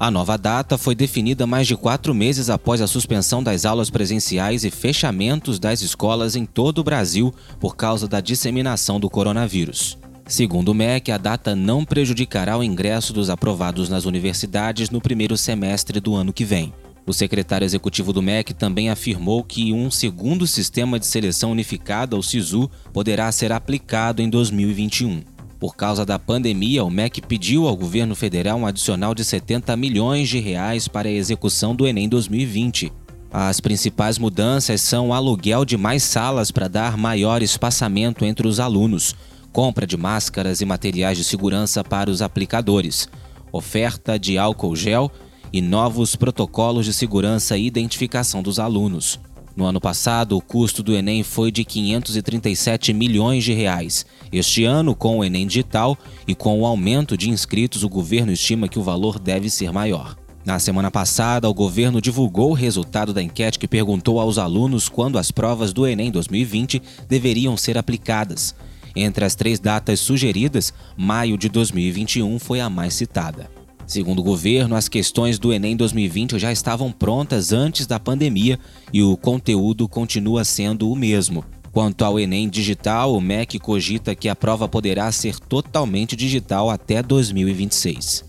A 0.00 0.10
nova 0.10 0.36
data 0.36 0.76
foi 0.76 0.94
definida 0.94 1.46
mais 1.46 1.66
de 1.66 1.76
quatro 1.76 2.14
meses 2.14 2.50
após 2.50 2.80
a 2.80 2.86
suspensão 2.86 3.42
das 3.42 3.64
aulas 3.64 3.90
presenciais 3.90 4.64
e 4.64 4.70
fechamentos 4.70 5.58
das 5.58 5.82
escolas 5.82 6.34
em 6.34 6.46
todo 6.46 6.78
o 6.78 6.84
Brasil 6.84 7.32
por 7.60 7.76
causa 7.76 8.08
da 8.08 8.20
disseminação 8.20 8.98
do 8.98 9.08
coronavírus. 9.08 9.98
Segundo 10.26 10.70
o 10.70 10.74
MEC, 10.74 11.12
a 11.12 11.18
data 11.18 11.54
não 11.54 11.84
prejudicará 11.84 12.56
o 12.56 12.64
ingresso 12.64 13.12
dos 13.12 13.28
aprovados 13.28 13.90
nas 13.90 14.06
universidades 14.06 14.88
no 14.88 15.00
primeiro 15.00 15.36
semestre 15.36 16.00
do 16.00 16.14
ano 16.14 16.32
que 16.32 16.46
vem. 16.46 16.72
O 17.06 17.12
secretário 17.12 17.66
executivo 17.66 18.10
do 18.10 18.22
MEC 18.22 18.54
também 18.54 18.88
afirmou 18.88 19.44
que 19.44 19.70
um 19.74 19.90
segundo 19.90 20.46
sistema 20.46 20.98
de 20.98 21.06
seleção 21.06 21.52
unificada, 21.52 22.16
o 22.16 22.22
SISU, 22.22 22.70
poderá 22.90 23.30
ser 23.30 23.52
aplicado 23.52 24.22
em 24.22 24.30
2021. 24.30 25.22
Por 25.60 25.76
causa 25.76 26.06
da 26.06 26.18
pandemia, 26.18 26.82
o 26.82 26.90
MEC 26.90 27.20
pediu 27.20 27.68
ao 27.68 27.76
governo 27.76 28.14
federal 28.14 28.58
um 28.58 28.66
adicional 28.66 29.14
de 29.14 29.24
70 29.24 29.76
milhões 29.76 30.30
de 30.30 30.38
reais 30.38 30.88
para 30.88 31.08
a 31.08 31.12
execução 31.12 31.76
do 31.76 31.86
Enem 31.86 32.08
2020. 32.08 32.90
As 33.30 33.60
principais 33.60 34.18
mudanças 34.18 34.80
são 34.80 35.08
o 35.08 35.12
aluguel 35.12 35.66
de 35.66 35.76
mais 35.76 36.02
salas 36.02 36.50
para 36.50 36.68
dar 36.68 36.96
maior 36.96 37.42
espaçamento 37.42 38.24
entre 38.24 38.46
os 38.46 38.60
alunos, 38.60 39.14
compra 39.54 39.86
de 39.86 39.96
máscaras 39.96 40.60
e 40.60 40.64
materiais 40.64 41.16
de 41.16 41.22
segurança 41.22 41.84
para 41.84 42.10
os 42.10 42.20
aplicadores, 42.20 43.08
oferta 43.52 44.18
de 44.18 44.36
álcool 44.36 44.74
gel 44.74 45.08
e 45.52 45.62
novos 45.62 46.16
protocolos 46.16 46.84
de 46.84 46.92
segurança 46.92 47.56
e 47.56 47.64
identificação 47.64 48.42
dos 48.42 48.58
alunos. 48.58 49.20
No 49.54 49.64
ano 49.64 49.80
passado, 49.80 50.36
o 50.36 50.40
custo 50.40 50.82
do 50.82 50.92
Enem 50.92 51.22
foi 51.22 51.52
de 51.52 51.64
537 51.64 52.92
milhões 52.92 53.44
de 53.44 53.52
reais. 53.52 54.04
Este 54.32 54.64
ano, 54.64 54.92
com 54.92 55.18
o 55.18 55.24
Enem 55.24 55.46
digital 55.46 55.96
e 56.26 56.34
com 56.34 56.60
o 56.60 56.66
aumento 56.66 57.16
de 57.16 57.30
inscritos, 57.30 57.84
o 57.84 57.88
governo 57.88 58.32
estima 58.32 58.66
que 58.66 58.80
o 58.80 58.82
valor 58.82 59.20
deve 59.20 59.48
ser 59.48 59.70
maior. 59.70 60.16
Na 60.44 60.58
semana 60.58 60.90
passada, 60.90 61.48
o 61.48 61.54
governo 61.54 62.00
divulgou 62.00 62.50
o 62.50 62.54
resultado 62.54 63.14
da 63.14 63.22
enquete 63.22 63.60
que 63.60 63.68
perguntou 63.68 64.18
aos 64.18 64.36
alunos 64.36 64.88
quando 64.88 65.16
as 65.16 65.30
provas 65.30 65.72
do 65.72 65.86
Enem 65.86 66.10
2020 66.10 66.82
deveriam 67.08 67.56
ser 67.56 67.78
aplicadas. 67.78 68.52
Entre 68.96 69.24
as 69.24 69.34
três 69.34 69.58
datas 69.58 70.00
sugeridas, 70.00 70.72
maio 70.96 71.36
de 71.36 71.48
2021 71.48 72.38
foi 72.38 72.60
a 72.60 72.70
mais 72.70 72.94
citada. 72.94 73.50
Segundo 73.86 74.20
o 74.20 74.24
governo, 74.24 74.76
as 74.76 74.88
questões 74.88 75.38
do 75.38 75.52
Enem 75.52 75.76
2020 75.76 76.38
já 76.38 76.50
estavam 76.50 76.90
prontas 76.90 77.52
antes 77.52 77.86
da 77.86 78.00
pandemia 78.00 78.58
e 78.92 79.02
o 79.02 79.16
conteúdo 79.16 79.86
continua 79.88 80.44
sendo 80.44 80.90
o 80.90 80.96
mesmo. 80.96 81.44
Quanto 81.70 82.04
ao 82.04 82.18
Enem 82.20 82.48
digital, 82.48 83.14
o 83.14 83.20
MEC 83.20 83.58
cogita 83.58 84.14
que 84.14 84.28
a 84.28 84.36
prova 84.36 84.68
poderá 84.68 85.10
ser 85.10 85.38
totalmente 85.40 86.14
digital 86.14 86.70
até 86.70 87.02
2026. 87.02 88.24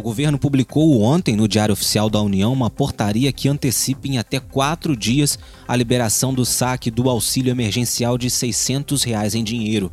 O 0.00 0.02
governo 0.02 0.38
publicou 0.38 1.02
ontem 1.02 1.36
no 1.36 1.46
Diário 1.46 1.74
Oficial 1.74 2.08
da 2.08 2.22
União 2.22 2.54
uma 2.54 2.70
portaria 2.70 3.30
que 3.30 3.50
antecipa 3.50 4.08
em 4.08 4.16
até 4.16 4.40
quatro 4.40 4.96
dias 4.96 5.38
a 5.68 5.76
liberação 5.76 6.32
do 6.32 6.42
saque 6.42 6.90
do 6.90 7.10
auxílio 7.10 7.50
emergencial 7.50 8.16
de 8.16 8.30
600 8.30 9.02
reais 9.02 9.34
em 9.34 9.44
dinheiro. 9.44 9.92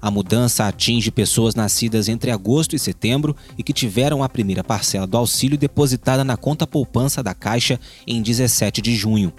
A 0.00 0.10
mudança 0.10 0.66
atinge 0.66 1.10
pessoas 1.10 1.54
nascidas 1.54 2.08
entre 2.08 2.30
agosto 2.30 2.74
e 2.74 2.78
setembro 2.78 3.36
e 3.58 3.62
que 3.62 3.74
tiveram 3.74 4.22
a 4.22 4.28
primeira 4.28 4.64
parcela 4.64 5.06
do 5.06 5.18
auxílio 5.18 5.58
depositada 5.58 6.24
na 6.24 6.38
conta 6.38 6.66
poupança 6.66 7.22
da 7.22 7.34
Caixa 7.34 7.78
em 8.06 8.22
17 8.22 8.80
de 8.80 8.96
junho. 8.96 9.34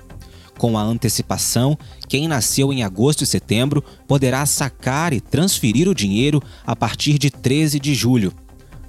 Com 0.60 0.78
a 0.78 0.84
antecipação, 0.84 1.76
quem 2.08 2.28
nasceu 2.28 2.71
em 2.71 2.84
agosto 2.84 3.23
e 3.23 3.26
setembro 3.26 3.84
poderá 4.08 4.45
sacar 4.45 5.12
e 5.12 5.19
transferir 5.19 5.89
o 5.89 5.95
dinheiro 5.95 6.39
a 6.67 6.76
partir 6.76 7.17
de 7.17 7.32
13 7.32 7.80
de 7.80 7.95
julho. 7.95 8.32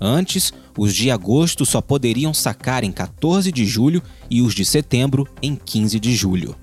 Antes, 0.05 0.53
os 0.77 0.95
de 0.95 1.11
agosto 1.11 1.64
só 1.64 1.81
poderiam 1.81 2.35
sacar 2.35 2.85
em 2.85 2.93
14 2.93 3.51
de 3.51 3.64
julho 3.64 4.03
e 4.29 4.43
os 4.43 4.55
de 4.55 4.62
setembro 4.62 5.27
em 5.40 5.57
15 5.57 5.99
de 5.99 6.14
julho. 6.14 6.55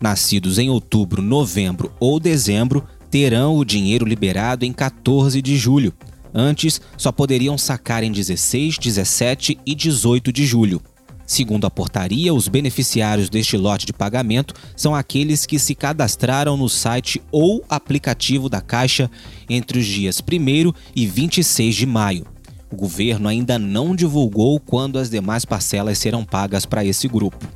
Nascidos 0.00 0.60
em 0.60 0.70
outubro, 0.70 1.20
novembro 1.20 1.92
ou 1.98 2.20
dezembro 2.20 2.84
terão 3.10 3.56
o 3.56 3.64
dinheiro 3.64 4.06
liberado 4.06 4.64
em 4.64 4.72
14 4.72 5.42
de 5.42 5.56
julho. 5.56 5.92
Antes, 6.32 6.80
só 6.96 7.10
poderiam 7.10 7.58
sacar 7.58 8.04
em 8.04 8.12
16, 8.12 8.78
17 8.78 9.58
e 9.66 9.74
18 9.74 10.32
de 10.32 10.46
julho. 10.46 10.80
Segundo 11.26 11.66
a 11.66 11.70
portaria, 11.70 12.32
os 12.32 12.46
beneficiários 12.46 13.28
deste 13.28 13.56
lote 13.56 13.86
de 13.86 13.92
pagamento 13.92 14.54
são 14.76 14.94
aqueles 14.94 15.46
que 15.46 15.58
se 15.58 15.74
cadastraram 15.74 16.56
no 16.56 16.68
site 16.68 17.20
ou 17.32 17.64
aplicativo 17.68 18.48
da 18.48 18.60
Caixa 18.60 19.10
entre 19.50 19.80
os 19.80 19.86
dias 19.86 20.20
1 20.20 20.72
e 20.94 21.06
26 21.08 21.74
de 21.74 21.86
maio. 21.86 22.33
O 22.74 22.76
governo 22.76 23.28
ainda 23.28 23.56
não 23.56 23.94
divulgou 23.94 24.58
quando 24.58 24.98
as 24.98 25.08
demais 25.08 25.44
parcelas 25.44 25.96
serão 25.96 26.24
pagas 26.24 26.66
para 26.66 26.84
esse 26.84 27.06
grupo. 27.06 27.46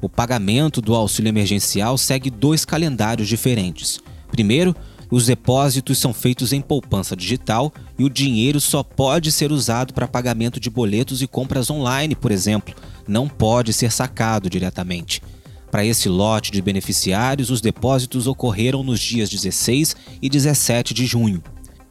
O 0.00 0.08
pagamento 0.08 0.82
do 0.82 0.96
auxílio 0.96 1.28
emergencial 1.28 1.96
segue 1.96 2.28
dois 2.28 2.64
calendários 2.64 3.28
diferentes. 3.28 4.00
Primeiro, 4.32 4.74
os 5.12 5.26
depósitos 5.26 5.98
são 5.98 6.12
feitos 6.12 6.52
em 6.52 6.60
poupança 6.60 7.14
digital 7.14 7.72
e 7.96 8.02
o 8.02 8.10
dinheiro 8.10 8.60
só 8.60 8.82
pode 8.82 9.30
ser 9.30 9.52
usado 9.52 9.94
para 9.94 10.08
pagamento 10.08 10.58
de 10.58 10.68
boletos 10.68 11.22
e 11.22 11.28
compras 11.28 11.70
online, 11.70 12.16
por 12.16 12.32
exemplo, 12.32 12.74
não 13.06 13.28
pode 13.28 13.72
ser 13.72 13.92
sacado 13.92 14.50
diretamente. 14.50 15.22
Para 15.70 15.86
esse 15.86 16.08
lote 16.08 16.50
de 16.50 16.60
beneficiários, 16.60 17.48
os 17.48 17.60
depósitos 17.60 18.26
ocorreram 18.26 18.82
nos 18.82 18.98
dias 18.98 19.30
16 19.30 19.94
e 20.20 20.28
17 20.28 20.92
de 20.92 21.06
junho. 21.06 21.40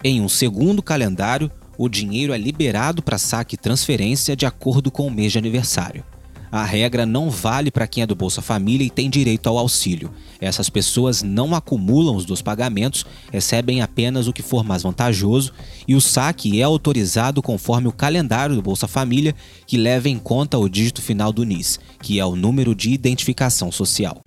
Em 0.04 0.19
um 0.19 0.28
segundo 0.28 0.84
calendário, 0.84 1.50
o 1.84 1.89
dinheiro 1.89 2.32
é 2.32 2.38
liberado 2.38 3.04
para 3.04 3.17
saque 3.17 3.56
e 3.56 3.58
transferência 3.58 4.38
de 4.38 4.46
acordo 4.46 4.89
com 4.89 5.06
o 5.06 5.12
mês 5.12 5.34
de 5.34 5.38
aniversário. 5.38 6.02
A 6.50 6.63
regra 6.63 7.06
não 7.06 7.30
vale 7.30 7.69
para 7.69 7.88
quem 7.88 8.04
é 8.04 8.08
do 8.08 8.15
Bolsa 8.15 8.41
Família 8.41 8.86
e 8.86 8.89
tem 8.89 9.10
direito 9.10 9.50
ao 9.50 9.58
auxílio. 9.58 10.10
Essas 10.39 10.69
pessoas 10.69 11.22
não 11.22 11.54
acumulam 11.54 12.15
os 12.15 12.24
dois 12.24 12.41
pagamentos, 12.41 13.06
recebem 13.34 13.82
apenas 13.82 14.28
o 14.28 14.34
que 14.34 14.41
for 14.41 14.63
mais 14.63 14.84
vantajoso 14.84 15.52
e 15.86 15.93
o 15.93 16.00
saque 16.00 16.62
é 16.62 16.63
autorizado 16.63 17.41
conforme 17.41 17.89
o 17.89 17.91
calendário 17.91 18.56
do 18.56 18.62
Bolsa 18.62 18.88
Família, 18.88 19.36
que 19.67 19.76
leva 19.76 20.08
em 20.08 20.17
conta 20.17 20.58
o 20.58 20.69
dígito 20.69 21.02
final 21.02 21.34
do 21.34 21.43
NIS, 21.43 21.82
que 22.02 22.17
é 22.17 22.26
o 22.26 22.36
número 22.36 22.74
de 22.74 22.91
identificação 22.91 23.74
social. 23.74 24.22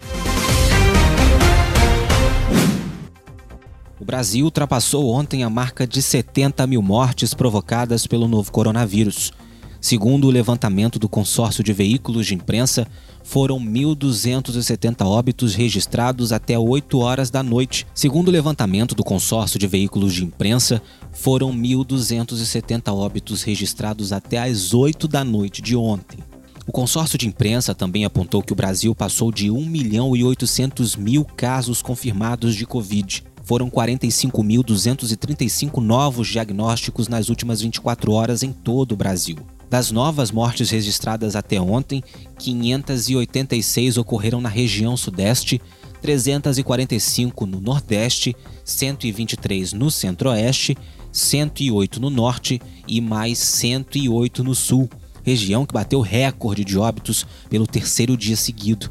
Brasil 4.06 4.44
ultrapassou 4.44 5.10
ontem 5.10 5.42
a 5.42 5.50
marca 5.50 5.84
de 5.84 6.00
70 6.00 6.64
mil 6.68 6.80
mortes 6.80 7.34
provocadas 7.34 8.06
pelo 8.06 8.28
novo 8.28 8.52
coronavírus. 8.52 9.32
Segundo 9.80 10.28
o 10.28 10.30
levantamento 10.30 10.96
do 10.96 11.08
consórcio 11.08 11.64
de 11.64 11.72
veículos 11.72 12.24
de 12.24 12.32
imprensa, 12.32 12.86
foram 13.24 13.58
1.270 13.58 15.04
óbitos 15.04 15.56
registrados 15.56 16.30
até 16.30 16.56
8 16.56 16.96
horas 17.00 17.30
da 17.30 17.42
noite. 17.42 17.84
Segundo 17.92 18.28
o 18.28 18.30
levantamento 18.30 18.94
do 18.94 19.02
consórcio 19.02 19.58
de 19.58 19.66
veículos 19.66 20.14
de 20.14 20.24
imprensa, 20.24 20.80
foram 21.10 21.52
1.270 21.52 22.94
óbitos 22.94 23.42
registrados 23.42 24.12
até 24.12 24.38
as 24.38 24.72
8 24.72 25.08
da 25.08 25.24
noite 25.24 25.60
de 25.60 25.74
ontem. 25.74 26.20
O 26.64 26.70
consórcio 26.70 27.18
de 27.18 27.26
imprensa 27.26 27.74
também 27.74 28.04
apontou 28.04 28.40
que 28.40 28.52
o 28.52 28.56
Brasil 28.56 28.94
passou 28.94 29.32
de 29.32 29.50
1 29.50 29.66
milhão 29.66 30.14
e 30.14 30.22
800 30.22 30.94
mil 30.94 31.24
casos 31.24 31.82
confirmados 31.82 32.54
de 32.54 32.64
Covid. 32.64 33.24
Foram 33.46 33.70
45.235 33.70 35.80
novos 35.80 36.26
diagnósticos 36.26 37.06
nas 37.06 37.28
últimas 37.28 37.60
24 37.60 38.10
horas 38.10 38.42
em 38.42 38.52
todo 38.52 38.90
o 38.90 38.96
Brasil. 38.96 39.36
Das 39.70 39.92
novas 39.92 40.32
mortes 40.32 40.70
registradas 40.70 41.36
até 41.36 41.60
ontem, 41.60 42.02
586 42.40 43.98
ocorreram 43.98 44.40
na 44.40 44.48
região 44.48 44.96
Sudeste, 44.96 45.62
345 46.02 47.46
no 47.46 47.60
Nordeste, 47.60 48.34
123 48.64 49.74
no 49.74 49.92
Centro-Oeste, 49.92 50.76
108 51.12 52.00
no 52.00 52.10
Norte 52.10 52.60
e 52.88 53.00
mais 53.00 53.38
108 53.38 54.42
no 54.42 54.56
Sul, 54.56 54.90
região 55.22 55.64
que 55.64 55.72
bateu 55.72 56.00
recorde 56.00 56.64
de 56.64 56.76
óbitos 56.76 57.24
pelo 57.48 57.64
terceiro 57.64 58.16
dia 58.16 58.34
seguido. 58.34 58.90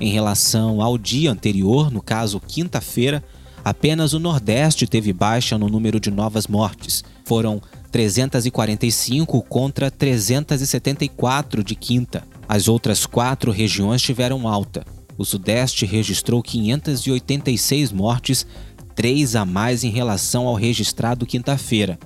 Em 0.00 0.10
relação 0.10 0.80
ao 0.80 0.96
dia 0.96 1.30
anterior, 1.30 1.90
no 1.90 2.00
caso 2.00 2.40
quinta-feira, 2.40 3.22
apenas 3.64 4.12
o 4.12 4.18
Nordeste 4.18 4.86
teve 4.86 5.12
baixa 5.12 5.56
no 5.58 5.68
número 5.68 6.00
de 6.00 6.10
novas 6.10 6.46
mortes. 6.46 7.04
Foram 7.24 7.60
345 7.90 9.42
contra 9.42 9.90
374 9.90 11.62
de 11.62 11.74
quinta. 11.74 12.24
As 12.48 12.68
outras 12.68 13.06
quatro 13.06 13.50
regiões 13.50 14.02
tiveram 14.02 14.48
alta. 14.48 14.84
O 15.16 15.24
Sudeste 15.24 15.84
registrou 15.84 16.42
586 16.42 17.92
mortes, 17.92 18.46
três 18.94 19.36
a 19.36 19.44
mais 19.44 19.84
em 19.84 19.90
relação 19.90 20.46
ao 20.46 20.54
registrado 20.54 21.26
quinta-feira. 21.26 21.98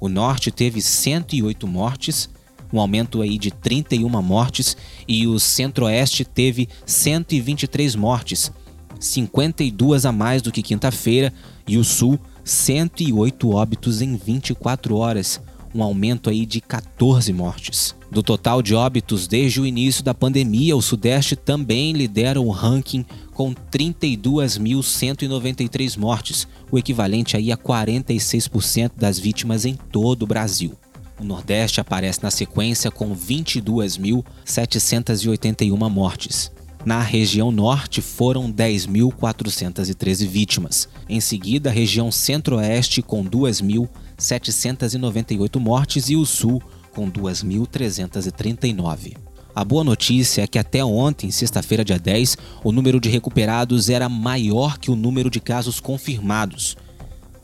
O 0.00 0.08
Norte 0.08 0.50
teve 0.50 0.80
108 0.80 1.66
mortes, 1.66 2.28
um 2.72 2.80
aumento 2.80 3.22
aí 3.22 3.38
de 3.38 3.50
31 3.50 4.08
mortes, 4.22 4.76
e 5.08 5.26
o 5.26 5.38
Centro-Oeste 5.38 6.24
teve 6.24 6.68
123 6.84 7.94
mortes, 7.96 8.52
52 8.98 10.06
a 10.06 10.12
mais 10.12 10.42
do 10.42 10.52
que 10.52 10.62
quinta-feira, 10.62 11.32
e 11.66 11.76
o 11.76 11.84
Sul 11.84 12.18
108 12.44 13.50
óbitos 13.50 14.00
em 14.00 14.16
24 14.16 14.96
horas, 14.96 15.40
um 15.74 15.82
aumento 15.82 16.30
aí 16.30 16.46
de 16.46 16.60
14 16.60 17.32
mortes. 17.32 17.96
Do 18.10 18.22
total 18.22 18.62
de 18.62 18.74
óbitos 18.74 19.26
desde 19.26 19.60
o 19.60 19.66
início 19.66 20.04
da 20.04 20.14
pandemia, 20.14 20.74
o 20.76 20.82
Sudeste 20.82 21.36
também 21.36 21.92
lidera 21.92 22.40
o 22.40 22.50
ranking 22.50 23.04
com 23.34 23.52
32.193 23.52 25.98
mortes, 25.98 26.48
o 26.70 26.78
equivalente 26.78 27.36
aí 27.36 27.52
a 27.52 27.56
46% 27.56 28.92
das 28.96 29.18
vítimas 29.18 29.66
em 29.66 29.74
todo 29.74 30.22
o 30.22 30.26
Brasil. 30.26 30.72
O 31.20 31.24
Nordeste 31.24 31.80
aparece 31.80 32.22
na 32.22 32.30
sequência 32.30 32.88
com 32.90 33.16
22.781 33.16 35.90
mortes. 35.90 36.52
Na 36.86 37.00
região 37.00 37.50
norte 37.50 38.00
foram 38.00 38.50
10.413 38.52 40.24
vítimas. 40.24 40.88
Em 41.08 41.20
seguida, 41.20 41.68
a 41.68 41.72
região 41.72 42.12
centro-oeste 42.12 43.02
com 43.02 43.24
2.798 43.24 45.58
mortes 45.58 46.10
e 46.10 46.14
o 46.14 46.24
sul 46.24 46.62
com 46.94 47.10
2.339. 47.10 49.16
A 49.52 49.64
boa 49.64 49.82
notícia 49.82 50.42
é 50.42 50.46
que 50.46 50.60
até 50.60 50.84
ontem, 50.84 51.32
sexta-feira, 51.32 51.84
dia 51.84 51.98
10, 51.98 52.38
o 52.62 52.70
número 52.70 53.00
de 53.00 53.08
recuperados 53.08 53.90
era 53.90 54.08
maior 54.08 54.78
que 54.78 54.92
o 54.92 54.94
número 54.94 55.28
de 55.28 55.40
casos 55.40 55.80
confirmados. 55.80 56.76